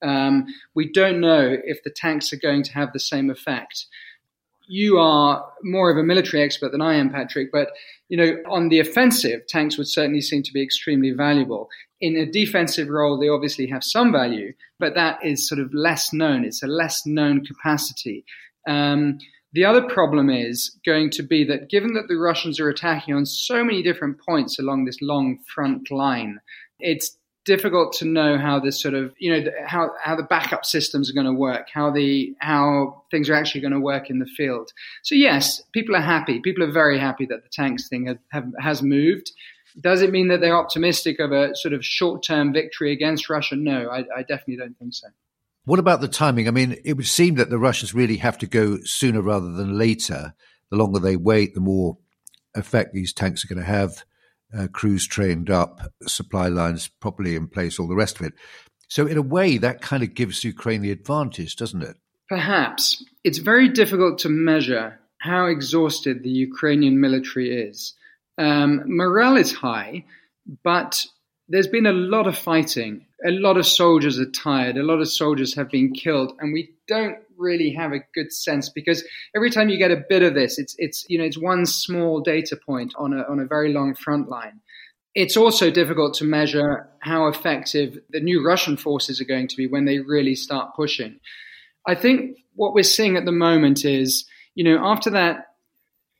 [0.00, 3.86] Um, we don't know if the tanks are going to have the same effect.
[4.68, 7.70] You are more of a military expert than I am, Patrick, but
[8.08, 11.68] you know, on the offensive, tanks would certainly seem to be extremely valuable.
[12.00, 16.12] In a defensive role, they obviously have some value, but that is sort of less
[16.12, 16.44] known.
[16.44, 18.24] It's a less known capacity.
[18.66, 19.18] Um,
[19.52, 23.26] the other problem is going to be that given that the Russians are attacking on
[23.26, 26.40] so many different points along this long front line,
[26.78, 27.17] it's
[27.48, 31.14] difficult to know how this sort of you know how how the backup systems are
[31.14, 34.70] going to work, how the how things are actually going to work in the field.
[35.02, 36.40] So yes, people are happy.
[36.40, 39.32] People are very happy that the tanks thing have, have, has moved.
[39.80, 43.56] Does it mean that they're optimistic of a sort of short term victory against Russia?
[43.56, 45.08] No, I, I definitely don't think so.
[45.64, 46.48] What about the timing?
[46.48, 49.78] I mean, it would seem that the Russians really have to go sooner rather than
[49.78, 50.34] later.
[50.70, 51.96] The longer they wait, the more
[52.54, 54.04] effect these tanks are going to have.
[54.56, 58.32] Uh, crews trained up, supply lines properly in place, all the rest of it.
[58.88, 61.96] So, in a way, that kind of gives Ukraine the advantage, doesn't it?
[62.28, 63.04] Perhaps.
[63.24, 67.94] It's very difficult to measure how exhausted the Ukrainian military is.
[68.38, 70.04] Um, morale is high,
[70.62, 71.04] but
[71.48, 73.06] there's been a lot of fighting.
[73.26, 74.76] A lot of soldiers are tired.
[74.76, 78.68] A lot of soldiers have been killed, and we don't really have a good sense
[78.68, 81.66] because every time you get a bit of this, it's it's you know it's one
[81.66, 84.60] small data point on a on a very long front line.
[85.14, 89.66] It's also difficult to measure how effective the new Russian forces are going to be
[89.66, 91.18] when they really start pushing.
[91.86, 95.46] I think what we're seeing at the moment is, you know, after that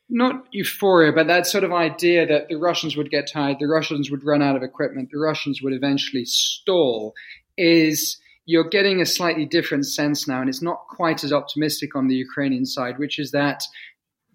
[0.08, 4.10] not euphoria, but that sort of idea that the Russians would get tired, the Russians
[4.10, 7.14] would run out of equipment, the Russians would eventually stall,
[7.56, 12.08] is you're getting a slightly different sense now, and it's not quite as optimistic on
[12.08, 13.62] the Ukrainian side, which is that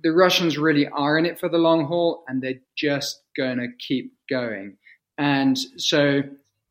[0.04, 3.69] the Russians really are in it for the long haul and they're just going to
[3.80, 4.78] keep going.
[5.17, 6.21] And so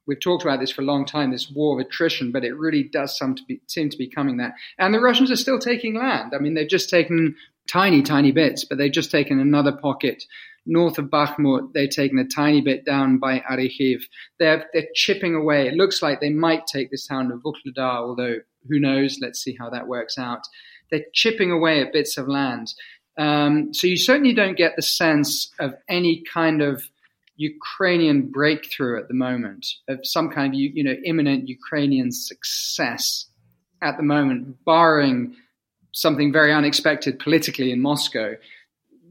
[0.06, 2.84] we've talked about this for a long time, this war of attrition, but it really
[2.84, 4.52] does seem to be, seem to be coming that.
[4.78, 6.34] And the Russians are still taking land.
[6.36, 7.34] I mean, they've just taken
[7.68, 10.22] tiny, tiny bits, but they've just taken another pocket
[10.66, 11.72] north of Bakhmut.
[11.72, 14.02] They've taken a tiny bit down by Orekhiv.
[14.38, 15.66] They're, they're chipping away.
[15.66, 18.36] It looks like they might take this town of Vuhledar, although
[18.68, 19.18] who knows?
[19.20, 20.42] Let's see how that works out.
[20.90, 22.74] They're chipping away at bits of land.
[23.18, 26.82] Um, so you certainly don't get the sense of any kind of
[27.36, 33.26] Ukrainian breakthrough at the moment, of some kind of you know imminent Ukrainian success
[33.80, 35.34] at the moment, barring
[35.92, 38.34] something very unexpected politically in Moscow.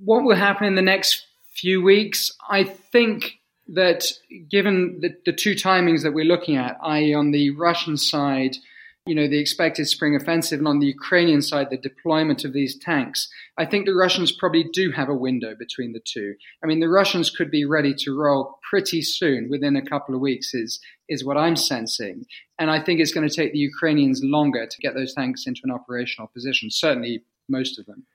[0.03, 1.27] What will happen in the next
[1.61, 2.31] few weeks?
[2.49, 4.11] I think that
[4.49, 8.57] given the, the two timings that we're looking at, i.e., on the Russian side,
[9.05, 12.77] you know, the expected spring offensive, and on the Ukrainian side, the deployment of these
[12.77, 16.35] tanks, I think the Russians probably do have a window between the two.
[16.63, 20.21] I mean, the Russians could be ready to roll pretty soon, within a couple of
[20.21, 22.25] weeks, is is what I'm sensing.
[22.59, 25.61] And I think it's going to take the Ukrainians longer to get those tanks into
[25.63, 28.05] an operational position, certainly most of them.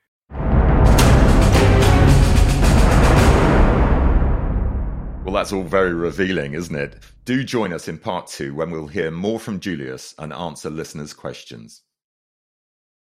[5.26, 7.00] Well, that's all very revealing, isn't it?
[7.24, 11.12] Do join us in part two when we'll hear more from Julius and answer listeners'
[11.12, 11.82] questions.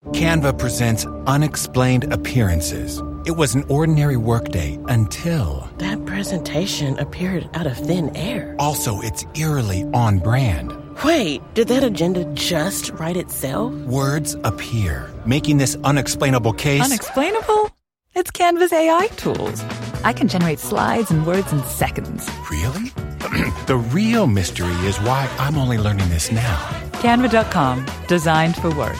[0.07, 3.00] Canva presents Unexplained Appearances.
[3.24, 5.70] It was an ordinary workday until.
[5.78, 8.57] That presentation appeared out of thin air.
[8.59, 10.72] Also, it's eerily on brand.
[11.04, 13.72] Wait, did that agenda just write itself?
[13.87, 16.83] Words appear, making this unexplainable case.
[16.83, 17.70] Unexplainable?
[18.16, 19.62] It's Canva's AI tools.
[20.04, 22.28] I can generate slides and words in seconds.
[22.50, 22.90] Really?
[23.66, 26.56] the real mystery is why I'm only learning this now.
[26.92, 28.98] Canva.com, designed for work.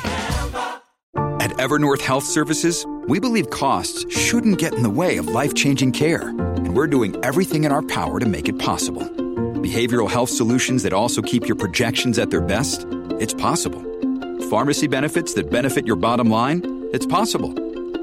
[1.41, 5.93] At Evernorth Health Services, we believe costs shouldn't get in the way of life changing
[5.93, 9.03] care, and we're doing everything in our power to make it possible.
[9.63, 12.87] Behavioral health solutions that also keep your projections at their best?
[13.21, 13.83] It's possible.
[14.51, 16.89] Pharmacy benefits that benefit your bottom line?
[16.93, 17.53] It's possible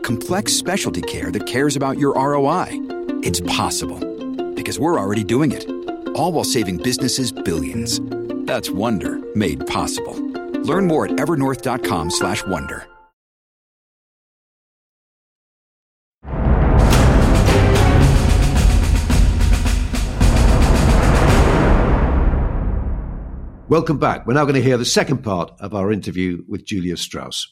[0.06, 2.68] complex specialty care that cares about your ROI.
[3.24, 3.98] It's possible
[4.54, 5.68] because we're already doing it,
[6.16, 8.00] all while saving businesses billions.
[8.46, 10.14] That's Wonder made possible.
[10.62, 12.88] Learn more at evernorth.com/wonder.
[23.68, 24.28] Welcome back.
[24.28, 27.48] We're now going to hear the second part of our interview with Julius Strauss.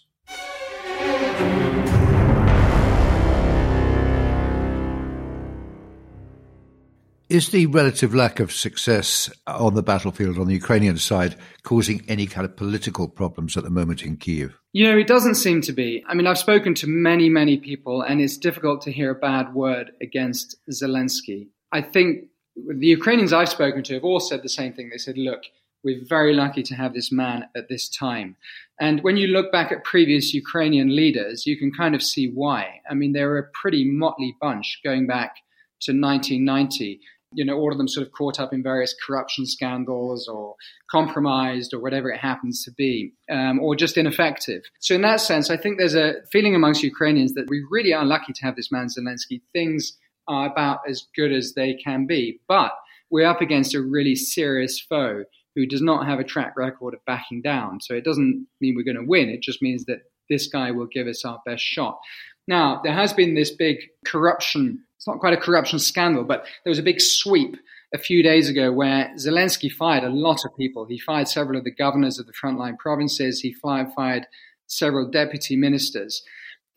[7.34, 12.28] Is the relative lack of success on the battlefield on the Ukrainian side causing any
[12.28, 14.60] kind of political problems at the moment in Kiev?
[14.72, 16.04] You know, it doesn't seem to be.
[16.08, 19.56] I mean, I've spoken to many, many people, and it's difficult to hear a bad
[19.56, 21.48] word against Zelensky.
[21.72, 24.92] I think the Ukrainians I've spoken to have all said the same thing.
[24.92, 25.42] They said, look,
[25.84, 28.36] we're very lucky to have this man at this time.
[28.80, 32.82] And when you look back at previous Ukrainian leaders, you can kind of see why.
[32.88, 35.38] I mean, they're a pretty motley bunch going back
[35.82, 37.02] to 1990
[37.36, 40.56] you know, all of them sort of caught up in various corruption scandals or
[40.90, 44.64] compromised or whatever it happens to be, um, or just ineffective.
[44.80, 48.06] So, in that sense, I think there's a feeling amongst Ukrainians that we really are
[48.06, 49.42] lucky to have this man Zelensky.
[49.54, 52.40] Things are about as good as they can be.
[52.48, 52.72] But
[53.10, 57.06] we're up against a really serious foe who does not have a track record of
[57.06, 57.80] backing down.
[57.82, 60.88] So, it doesn't mean we're going to win, it just means that this guy will
[60.88, 62.00] give us our best shot.
[62.48, 66.72] Now, there has been this big corruption it's not quite a corruption scandal, but there
[66.72, 67.58] was a big sweep
[67.94, 70.86] a few days ago where Zelensky fired a lot of people.
[70.86, 73.42] He fired several of the governors of the frontline provinces.
[73.42, 74.28] He fired,
[74.68, 76.24] several deputy ministers.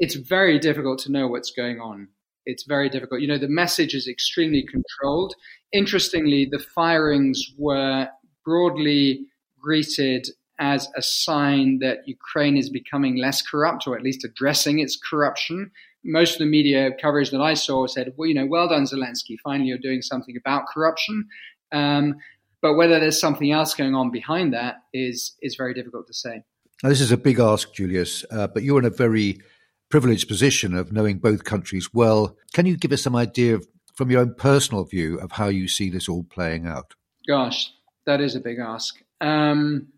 [0.00, 2.09] It's very difficult to know what's going on.
[2.46, 3.20] It's very difficult.
[3.20, 5.37] You know, the message is extremely controlled.
[5.72, 8.09] Interestingly, the firings were
[8.44, 9.26] broadly
[9.57, 10.26] greeted
[10.59, 15.71] as a sign that Ukraine is becoming less corrupt, or at least addressing its corruption
[16.07, 19.37] most of the media coverage that I saw said, well, you know, well done, Zelensky.
[19.42, 21.29] Finally, you're doing something about corruption.
[21.73, 22.16] Um,
[22.62, 26.42] but whether there's something else going on behind that is is very difficult to say.
[26.83, 29.40] Now, this is a big ask, Julius, uh, but you're in a very
[29.88, 32.37] privileged position of knowing both countries well.
[32.55, 35.69] Can you give us some idea of, from your own personal view of how you
[35.69, 36.95] see this all playing out?
[37.27, 37.73] Gosh,
[38.05, 38.97] that is a big ask.
[39.21, 39.88] Um,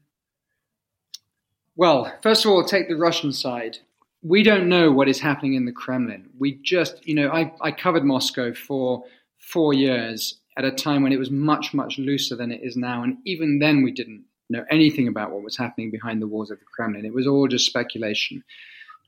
[1.78, 3.78] well, first of all, take the Russian side
[4.22, 6.28] we don't know what is happening in the Kremlin.
[6.38, 9.04] We just, you know, I, I covered Moscow for
[9.38, 13.04] four years at a time when it was much, much looser than it is now.
[13.04, 16.58] And even then, we didn't know anything about what was happening behind the walls of
[16.58, 17.04] the Kremlin.
[17.04, 18.42] It was all just speculation.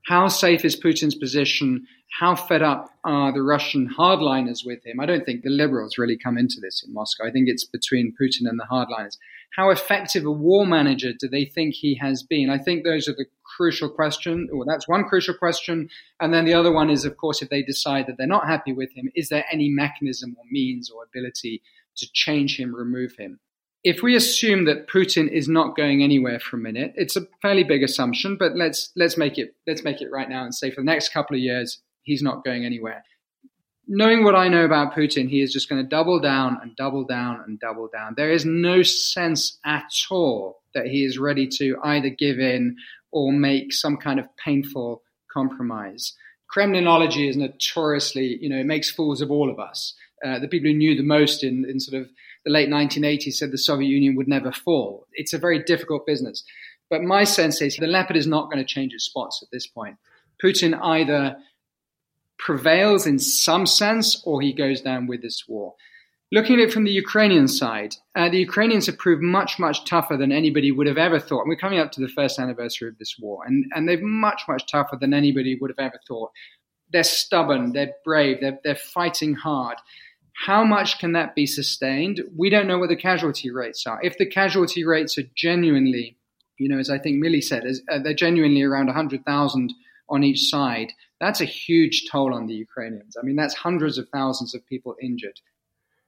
[0.07, 1.87] How safe is Putin's position?
[2.19, 4.99] How fed up are the Russian hardliners with him?
[4.99, 7.27] I don't think the liberals really come into this in Moscow.
[7.27, 9.19] I think it's between Putin and the hardliners.
[9.57, 12.51] How effective a war manager do they think he has been?
[12.51, 14.49] I think those are the crucial question.
[14.53, 15.89] Well, that's one crucial question.
[16.21, 18.73] And then the other one is, of course, if they decide that they're not happy
[18.73, 21.63] with him, is there any mechanism or means or ability
[21.97, 23.39] to change him, remove him?
[23.83, 27.65] If we assume that Putin is not going anywhere for a minute, it's a fairly
[27.65, 30.83] big assumption, but let's let's make it let's make it right now and say for
[30.83, 33.05] the next couple of years he's not going anywhere.
[33.89, 37.05] Knowing what I know about Putin, he is just going to double down and double
[37.05, 38.15] down and double down.
[38.17, 42.77] There is no sense at all that he is ready to either give in
[43.11, 46.15] or make some kind of painful compromise.
[46.55, 49.95] Kremlinology is notoriously, you know, it makes fools of all of us.
[50.25, 52.09] Uh, the people who knew the most in, in sort of
[52.45, 55.07] the late 1980s said the Soviet Union would never fall.
[55.13, 56.45] It's a very difficult business.
[56.89, 59.67] But my sense is the leopard is not going to change its spots at this
[59.67, 59.97] point.
[60.43, 61.37] Putin either
[62.39, 65.75] prevails in some sense or he goes down with this war.
[66.33, 70.17] Looking at it from the Ukrainian side, uh, the Ukrainians have proved much, much tougher
[70.17, 71.41] than anybody would have ever thought.
[71.41, 74.43] And we're coming up to the first anniversary of this war, and, and they're much,
[74.49, 76.31] much tougher than anybody would have ever thought.
[76.93, 79.79] They're stubborn, they're brave, they're, they're fighting hard.
[80.35, 82.23] How much can that be sustained?
[82.37, 84.01] We don't know what the casualty rates are.
[84.03, 86.17] If the casualty rates are genuinely,
[86.59, 89.75] you know, as I think Milley said, uh, they're genuinely around 100,000
[90.09, 93.17] on each side, that's a huge toll on the Ukrainians.
[93.17, 95.41] I mean, that's hundreds of thousands of people injured.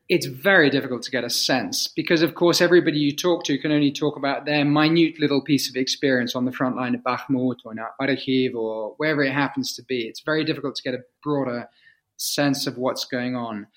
[0.08, 3.70] It's very difficult to get a sense because, of course, everybody you talk to can
[3.70, 7.58] only talk about their minute little piece of experience on the front line of Bakhmut
[7.64, 10.02] or Kharkiv or wherever it happens to be.
[10.08, 11.68] It's very difficult to get a broader
[12.16, 13.68] sense of what's going on.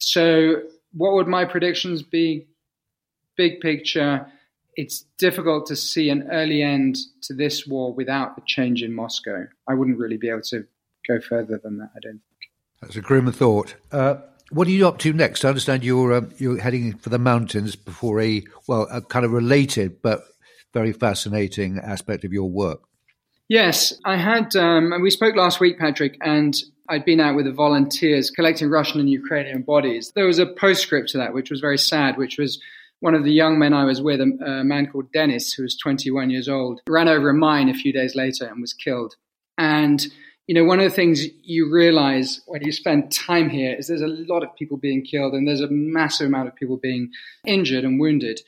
[0.00, 2.46] So, what would my predictions be?
[3.36, 4.26] Big picture,
[4.76, 9.46] it's difficult to see an early end to this war without a change in Moscow.
[9.68, 10.66] I wouldn't really be able to
[11.06, 12.50] go further than that, I don't think.
[12.80, 13.74] That's a grim thought.
[13.92, 14.16] Uh,
[14.50, 15.44] what are you up to next?
[15.44, 19.32] I understand you're um, you're heading for the mountains before a well, a kind of
[19.32, 20.24] related but
[20.72, 22.80] very fascinating aspect of your work.
[23.48, 24.54] Yes, I had.
[24.56, 26.56] Um, we spoke last week, Patrick, and
[26.90, 30.12] I'd been out with the volunteers collecting Russian and Ukrainian bodies.
[30.16, 32.60] There was a postscript to that, which was very sad, which was
[32.98, 36.30] one of the young men I was with, a, man called Dennis, who was 21
[36.30, 39.14] years old, ran over a mine a few days later and was killed.
[39.56, 40.04] And
[40.48, 44.02] you know, one of the things you realize when you spend time here is there's
[44.02, 47.12] a lot of people being killed and there's a massive amount of people being
[47.46, 48.40] injured and wounded.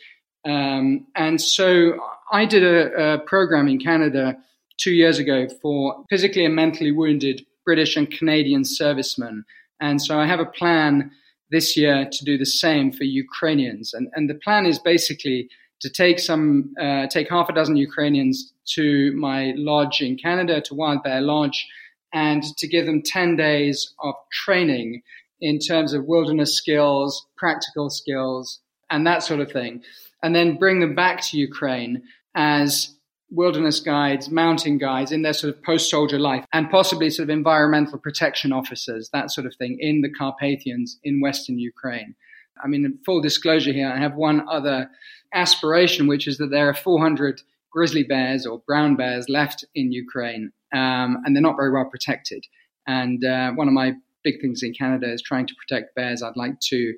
[0.45, 2.01] Um, and so
[2.33, 4.37] I did a, a, program in Canada
[4.79, 9.45] two years ago for physically and mentally wounded British and Canadian servicemen.
[9.81, 11.11] And so I have a plan
[11.51, 13.93] this year to do the same for Ukrainians.
[13.93, 15.49] And, and the plan is basically
[15.81, 20.75] to take some, uh, take half a dozen Ukrainians to my lodge in Canada, to
[20.75, 21.69] Wild Bear Lodge,
[22.13, 25.03] and to give them 10 days of training
[25.41, 28.61] in terms of wilderness skills, practical skills,
[28.91, 29.83] and that sort of thing.
[30.23, 32.03] And then bring them back to Ukraine
[32.35, 32.95] as
[33.33, 37.31] wilderness guides, mountain guides in their sort of post soldier life, and possibly sort of
[37.31, 42.15] environmental protection officers, that sort of thing, in the Carpathians in Western Ukraine.
[42.63, 44.91] I mean, full disclosure here, I have one other
[45.35, 47.41] aspiration, which is that there are 400
[47.73, 52.45] grizzly bears or brown bears left in Ukraine, um, and they're not very well protected.
[52.87, 56.23] And uh, one of my big things in Canada is trying to protect bears.
[56.23, 56.95] I'd like to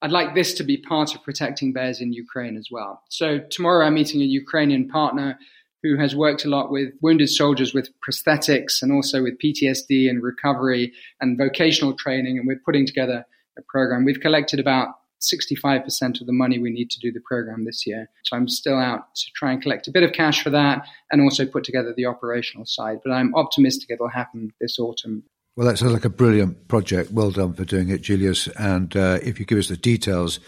[0.00, 3.02] I'd like this to be part of protecting bears in Ukraine as well.
[3.08, 5.36] So tomorrow I'm meeting a Ukrainian partner
[5.82, 10.22] who has worked a lot with wounded soldiers with prosthetics and also with PTSD and
[10.22, 12.38] recovery and vocational training.
[12.38, 13.24] And we're putting together
[13.56, 14.04] a program.
[14.04, 14.88] We've collected about
[15.20, 18.08] 65% of the money we need to do the program this year.
[18.24, 21.20] So I'm still out to try and collect a bit of cash for that and
[21.20, 23.00] also put together the operational side.
[23.04, 25.24] But I'm optimistic it'll happen this autumn.
[25.56, 27.10] Well, that sounds like a brilliant project.
[27.10, 28.46] Well done for doing it, Julius.
[28.48, 30.38] And uh, if you give us the details,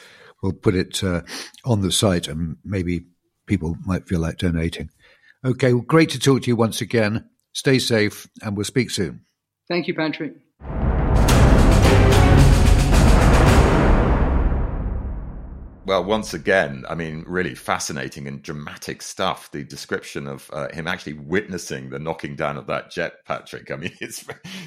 [0.43, 1.22] we'll put it uh,
[1.64, 3.07] on the site and maybe
[3.47, 4.91] people might feel like donating.
[5.43, 7.30] Okay, well, great to talk to you once again.
[7.55, 9.24] Stay safe and we'll speak soon.
[9.68, 10.34] Thank you, Patrick.
[15.86, 19.51] Well, once again, I mean, really fascinating and dramatic stuff.
[19.51, 23.70] The description of uh, him actually witnessing the knocking down of that jet, Patrick.
[23.70, 24.24] I mean, it's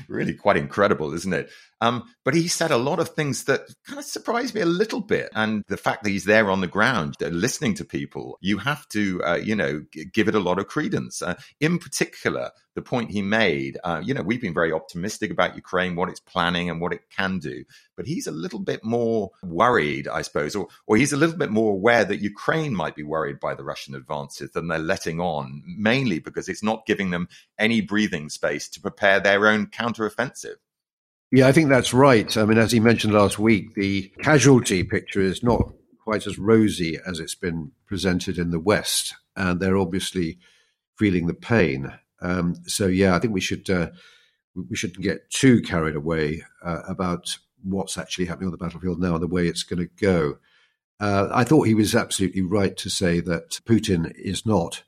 [0.10, 1.52] really quite incredible, isn't it?
[1.84, 5.02] Um, but he said a lot of things that kind of surprised me a little
[5.02, 5.30] bit.
[5.36, 8.88] And the fact that he's there on the ground, uh, listening to people, you have
[8.90, 11.22] to, uh, you know, g- give it a lot of credence.
[11.22, 15.58] Uh, in particular, the point he made, uh, you know, we've been very optimistic about
[15.58, 17.66] Ukraine, what it's planning and what it can do.
[17.98, 21.52] But he's a little bit more worried, I suppose, or, or he's a little bit
[21.52, 25.62] more aware that Ukraine might be worried by the Russian advances than they're letting on,
[25.66, 27.28] mainly because it's not giving them
[27.60, 30.56] any breathing space to prepare their own counteroffensive.
[31.36, 32.38] Yeah, I think that's right.
[32.38, 35.74] I mean, as he mentioned last week, the casualty picture is not
[36.04, 40.38] quite as rosy as it's been presented in the West, and they're obviously
[40.96, 41.92] feeling the pain.
[42.22, 43.90] Um, so, yeah, I think we should uh,
[44.54, 49.16] we shouldn't get too carried away uh, about what's actually happening on the battlefield now
[49.16, 50.38] and the way it's going to go.
[51.00, 54.84] Uh, I thought he was absolutely right to say that Putin is not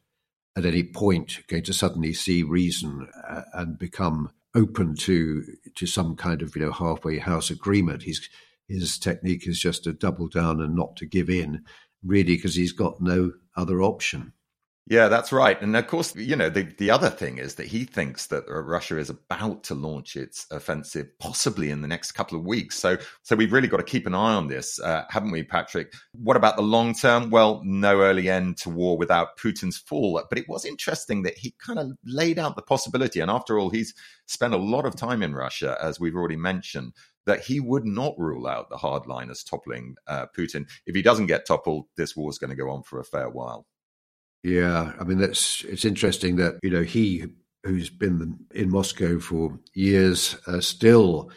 [0.55, 5.43] at any point going to suddenly see reason uh, and become open to
[5.75, 8.03] to some kind of you know halfway house agreement.
[8.03, 8.29] He's
[8.67, 11.63] his technique is just to double down and not to give in,
[12.03, 14.33] really, because he's got no other option.
[14.87, 15.59] Yeah, that's right.
[15.63, 18.99] And of course, you know, the, the other thing is that he thinks that Russia
[18.99, 22.77] is about to launch its offensive possibly in the next couple of weeks.
[22.77, 25.91] So, so we've really got to keep an eye on this, uh, haven't we, Patrick?
[26.11, 27.31] What about the long term?
[27.31, 30.21] Well, no early end to war without Putin's fall.
[30.29, 33.21] But it was interesting that he kind of laid out the possibility.
[33.21, 33.95] And after all, he's
[34.27, 36.93] spent a lot of time in Russia, as we've already mentioned
[37.25, 40.69] that he would not rule out the hardliners toppling uh, Putin.
[40.85, 43.29] If he doesn't get toppled, this war is going to go on for a fair
[43.31, 43.65] while.
[44.45, 47.25] Yeah, I mean that's it's interesting that you know he
[47.63, 51.31] who's been in Moscow for years uh, still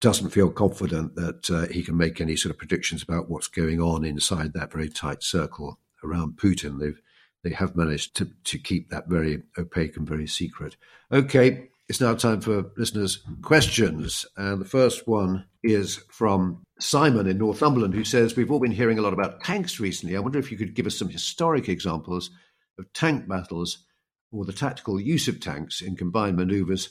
[0.00, 3.80] doesn't feel confident that uh, he can make any sort of predictions about what's going
[3.80, 6.80] on inside that very tight circle around Putin.
[6.80, 7.00] They've
[7.44, 10.76] they have managed to to keep that very opaque and very secret.
[11.12, 14.26] Okay, it's now time for listeners' questions.
[14.36, 18.98] And the first one is from Simon in Northumberland, who says, We've all been hearing
[18.98, 20.16] a lot about tanks recently.
[20.16, 22.30] I wonder if you could give us some historic examples
[22.78, 23.78] of tank battles
[24.30, 26.90] or the tactical use of tanks in combined maneuvers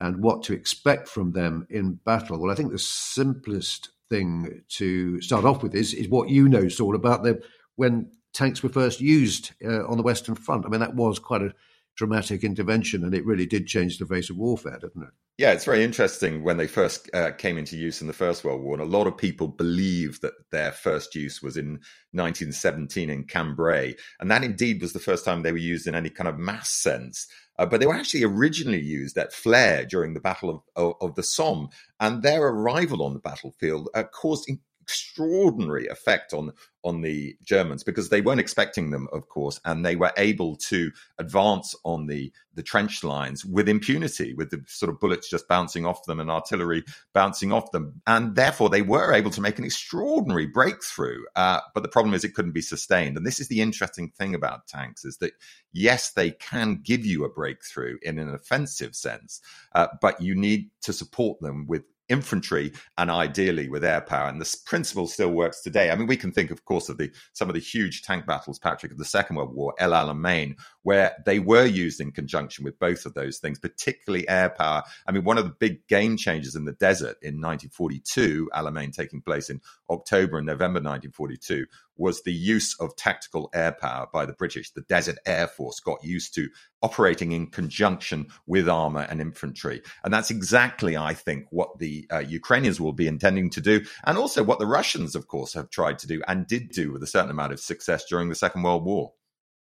[0.00, 2.38] and what to expect from them in battle.
[2.38, 6.68] Well, I think the simplest thing to start off with is, is what you know,
[6.68, 7.42] Saul, about the,
[7.76, 10.64] when tanks were first used uh, on the Western Front.
[10.64, 11.54] I mean, that was quite a
[11.98, 15.10] dramatic intervention, and it really did change the face of warfare, didn't it?
[15.36, 18.62] Yeah, it's very interesting when they first uh, came into use in the First World
[18.62, 18.74] War.
[18.74, 21.80] And a lot of people believe that their first use was in
[22.12, 23.94] 1917 in Cambrai.
[24.20, 26.70] And that indeed was the first time they were used in any kind of mass
[26.70, 27.26] sense.
[27.58, 31.14] Uh, but they were actually originally used at Flers during the Battle of, of, of,
[31.16, 31.68] the Somme.
[31.98, 34.48] And their arrival on the battlefield uh, caused
[34.88, 36.50] extraordinary effect on
[36.84, 40.90] on the Germans because they weren't expecting them, of course, and they were able to
[41.18, 45.84] advance on the the trench lines with impunity, with the sort of bullets just bouncing
[45.84, 46.82] off them and artillery
[47.12, 51.22] bouncing off them, and therefore they were able to make an extraordinary breakthrough.
[51.36, 54.34] Uh, but the problem is it couldn't be sustained, and this is the interesting thing
[54.34, 55.34] about tanks: is that
[55.72, 59.42] yes, they can give you a breakthrough in an offensive sense,
[59.74, 64.28] uh, but you need to support them with infantry and ideally with air power.
[64.28, 65.90] And this principle still works today.
[65.90, 68.58] I mean, we can think, of course, of the some of the huge tank battles,
[68.58, 72.78] Patrick, of the Second World War, El Alamein, where they were used in conjunction with
[72.78, 74.82] both of those things, particularly air power.
[75.06, 79.20] I mean, one of the big game changers in the desert in 1942, Alamein taking
[79.20, 81.66] place in October and November 1942,
[81.96, 84.70] was the use of tactical air power by the British.
[84.70, 86.48] The Desert Air Force got used to
[86.82, 89.82] operating in conjunction with armor and infantry.
[90.04, 93.84] And that's exactly, I think, what the uh, Ukrainians will be intending to do.
[94.04, 97.02] And also what the Russians, of course, have tried to do and did do with
[97.02, 99.12] a certain amount of success during the Second World War.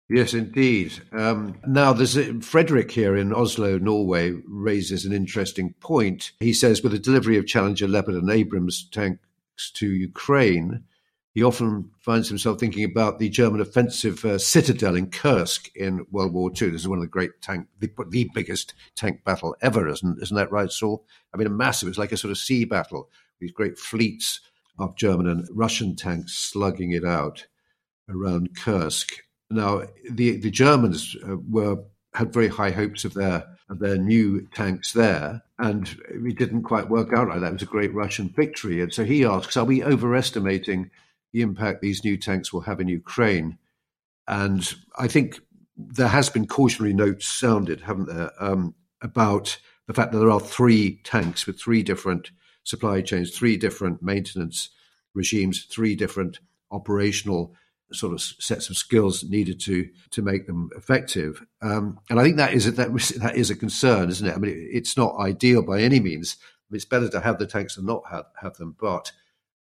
[0.09, 0.93] Yes, indeed.
[1.11, 6.32] Um, now, there's a, Frederick here in Oslo, Norway, raises an interesting point.
[6.39, 9.19] He says, with the delivery of Challenger Leopard and Abrams tanks
[9.76, 10.84] to Ukraine,
[11.34, 16.34] he often finds himself thinking about the German offensive uh, citadel in Kursk in World
[16.34, 16.72] War II.
[16.72, 20.36] This is one of the great tank, the, the biggest tank battle ever, isn't, isn't
[20.36, 21.05] that right, Saul?
[21.34, 24.39] I mean, a massive, it's like a sort of sea battle, these great fleets
[24.80, 27.45] of German and Russian tanks slugging it out
[28.10, 29.12] around Kursk.
[29.49, 31.84] Now, the, the Germans uh, were
[32.14, 37.13] had very high hopes of their their new tanks there, and it didn't quite work
[37.13, 37.49] out like that.
[37.49, 40.89] It was a great Russian victory, and so he asks, "Are we overestimating
[41.34, 43.57] the impact these new tanks will have in Ukraine.
[44.28, 45.39] And I think
[45.76, 50.39] there has been cautionary notes sounded, haven't there, um, about the fact that there are
[50.39, 52.32] three tanks with three different
[52.63, 54.70] supply chains, three different maintenance
[55.13, 56.39] regimes, three different
[56.72, 57.53] operational
[57.91, 61.45] sort of sets of skills needed to to make them effective.
[61.61, 64.35] Um, and I think that is a, that, that is a concern, isn't it?
[64.35, 66.38] I mean, it's not ideal by any means.
[66.71, 69.11] It's better to have the tanks than not have, have them, but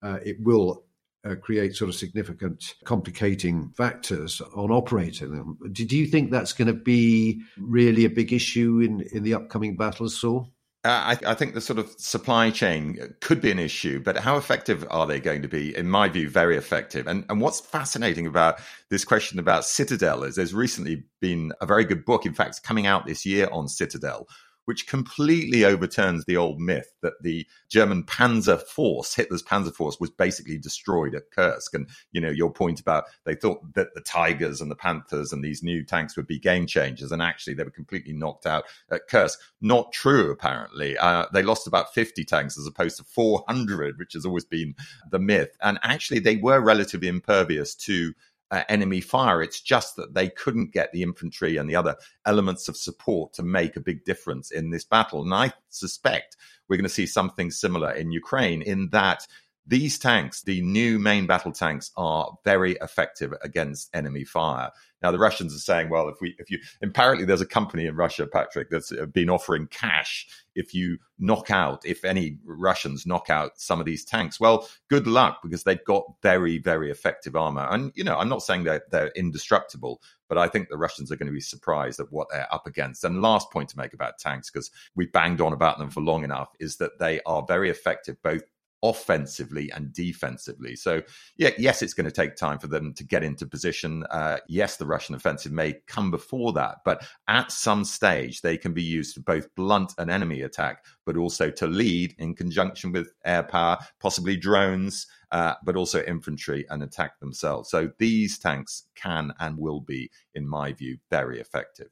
[0.02, 0.84] uh, it will
[1.24, 5.58] uh, create sort of significant complicating factors on operating them.
[5.72, 9.76] Do you think that's going to be really a big issue in, in the upcoming
[9.76, 10.52] battles, Saul?
[10.84, 14.36] Uh, I, I, think the sort of supply chain could be an issue, but how
[14.36, 15.76] effective are they going to be?
[15.76, 17.06] In my view, very effective.
[17.06, 21.84] And, and what's fascinating about this question about Citadel is there's recently been a very
[21.84, 24.26] good book, in fact, coming out this year on Citadel,
[24.64, 30.10] which completely overturns the old myth that the German Panzer Force, Hitler's Panzer Force, was
[30.10, 31.74] basically destroyed at Kursk.
[31.74, 35.44] And, you know, your point about they thought that the Tigers and the Panthers and
[35.44, 37.12] these new tanks would be game changers.
[37.12, 39.40] And actually, they were completely knocked out at Kursk.
[39.60, 40.96] Not true, apparently.
[40.96, 44.74] Uh, they lost about 50 tanks as opposed to 400, which has always been
[45.10, 45.56] the myth.
[45.62, 48.14] And actually, they were relatively impervious to
[48.52, 49.42] uh, enemy fire.
[49.42, 51.96] It's just that they couldn't get the infantry and the other
[52.26, 55.22] elements of support to make a big difference in this battle.
[55.22, 56.36] And I suspect
[56.68, 59.26] we're going to see something similar in Ukraine in that
[59.66, 64.70] these tanks, the new main battle tanks, are very effective against enemy fire.
[65.02, 67.96] Now the Russians are saying, well, if we, if you, apparently there's a company in
[67.96, 73.30] Russia, Patrick, that's uh, been offering cash if you knock out, if any Russians knock
[73.30, 74.38] out some of these tanks.
[74.38, 77.66] Well, good luck because they've got very, very effective armor.
[77.70, 81.10] And you know, I'm not saying that they're, they're indestructible, but I think the Russians
[81.10, 83.04] are going to be surprised at what they're up against.
[83.04, 86.24] And last point to make about tanks, because we banged on about them for long
[86.24, 88.42] enough, is that they are very effective both
[88.82, 90.76] offensively and defensively.
[90.76, 91.02] So,
[91.36, 94.04] yeah, yes, it's going to take time for them to get into position.
[94.10, 98.72] Uh, yes, the Russian offensive may come before that, but at some stage, they can
[98.72, 103.12] be used to both blunt an enemy attack, but also to lead in conjunction with
[103.24, 105.06] air power, possibly drones.
[105.30, 107.70] Uh, but also infantry and attack themselves.
[107.70, 111.88] So these tanks can and will be, in my view, very effective.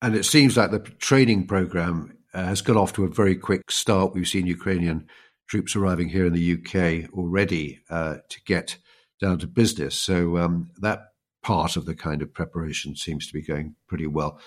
[0.00, 3.72] And it seems like the training program uh, has got off to a very quick
[3.72, 4.14] start.
[4.14, 5.08] We've seen Ukrainian
[5.48, 8.78] troops arriving here in the UK already uh, to get
[9.20, 9.96] down to business.
[9.96, 11.00] So um, that
[11.42, 14.38] part of the kind of preparation seems to be going pretty well.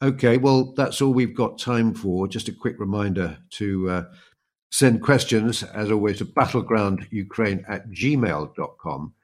[0.00, 2.28] Okay, well, that's all we've got time for.
[2.28, 4.04] Just a quick reminder to uh,
[4.70, 9.14] send questions, as always, to battlegroundukraine at gmail.com.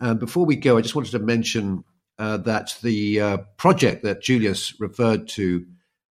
[0.00, 1.84] And before we go, I just wanted to mention
[2.18, 5.66] uh, that the uh, project that Julius referred to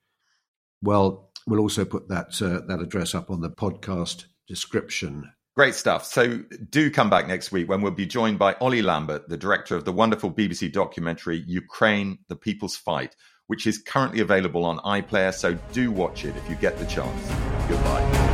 [0.81, 5.31] well, we'll also put that uh, that address up on the podcast description.
[5.55, 6.05] Great stuff.
[6.05, 6.39] So
[6.69, 9.83] do come back next week when we'll be joined by Ollie Lambert, the director of
[9.83, 13.15] the wonderful BBC documentary Ukraine: The People's Fight,
[13.47, 15.33] which is currently available on iPlayer.
[15.33, 17.29] So do watch it if you get the chance.
[17.67, 18.28] Goodbye.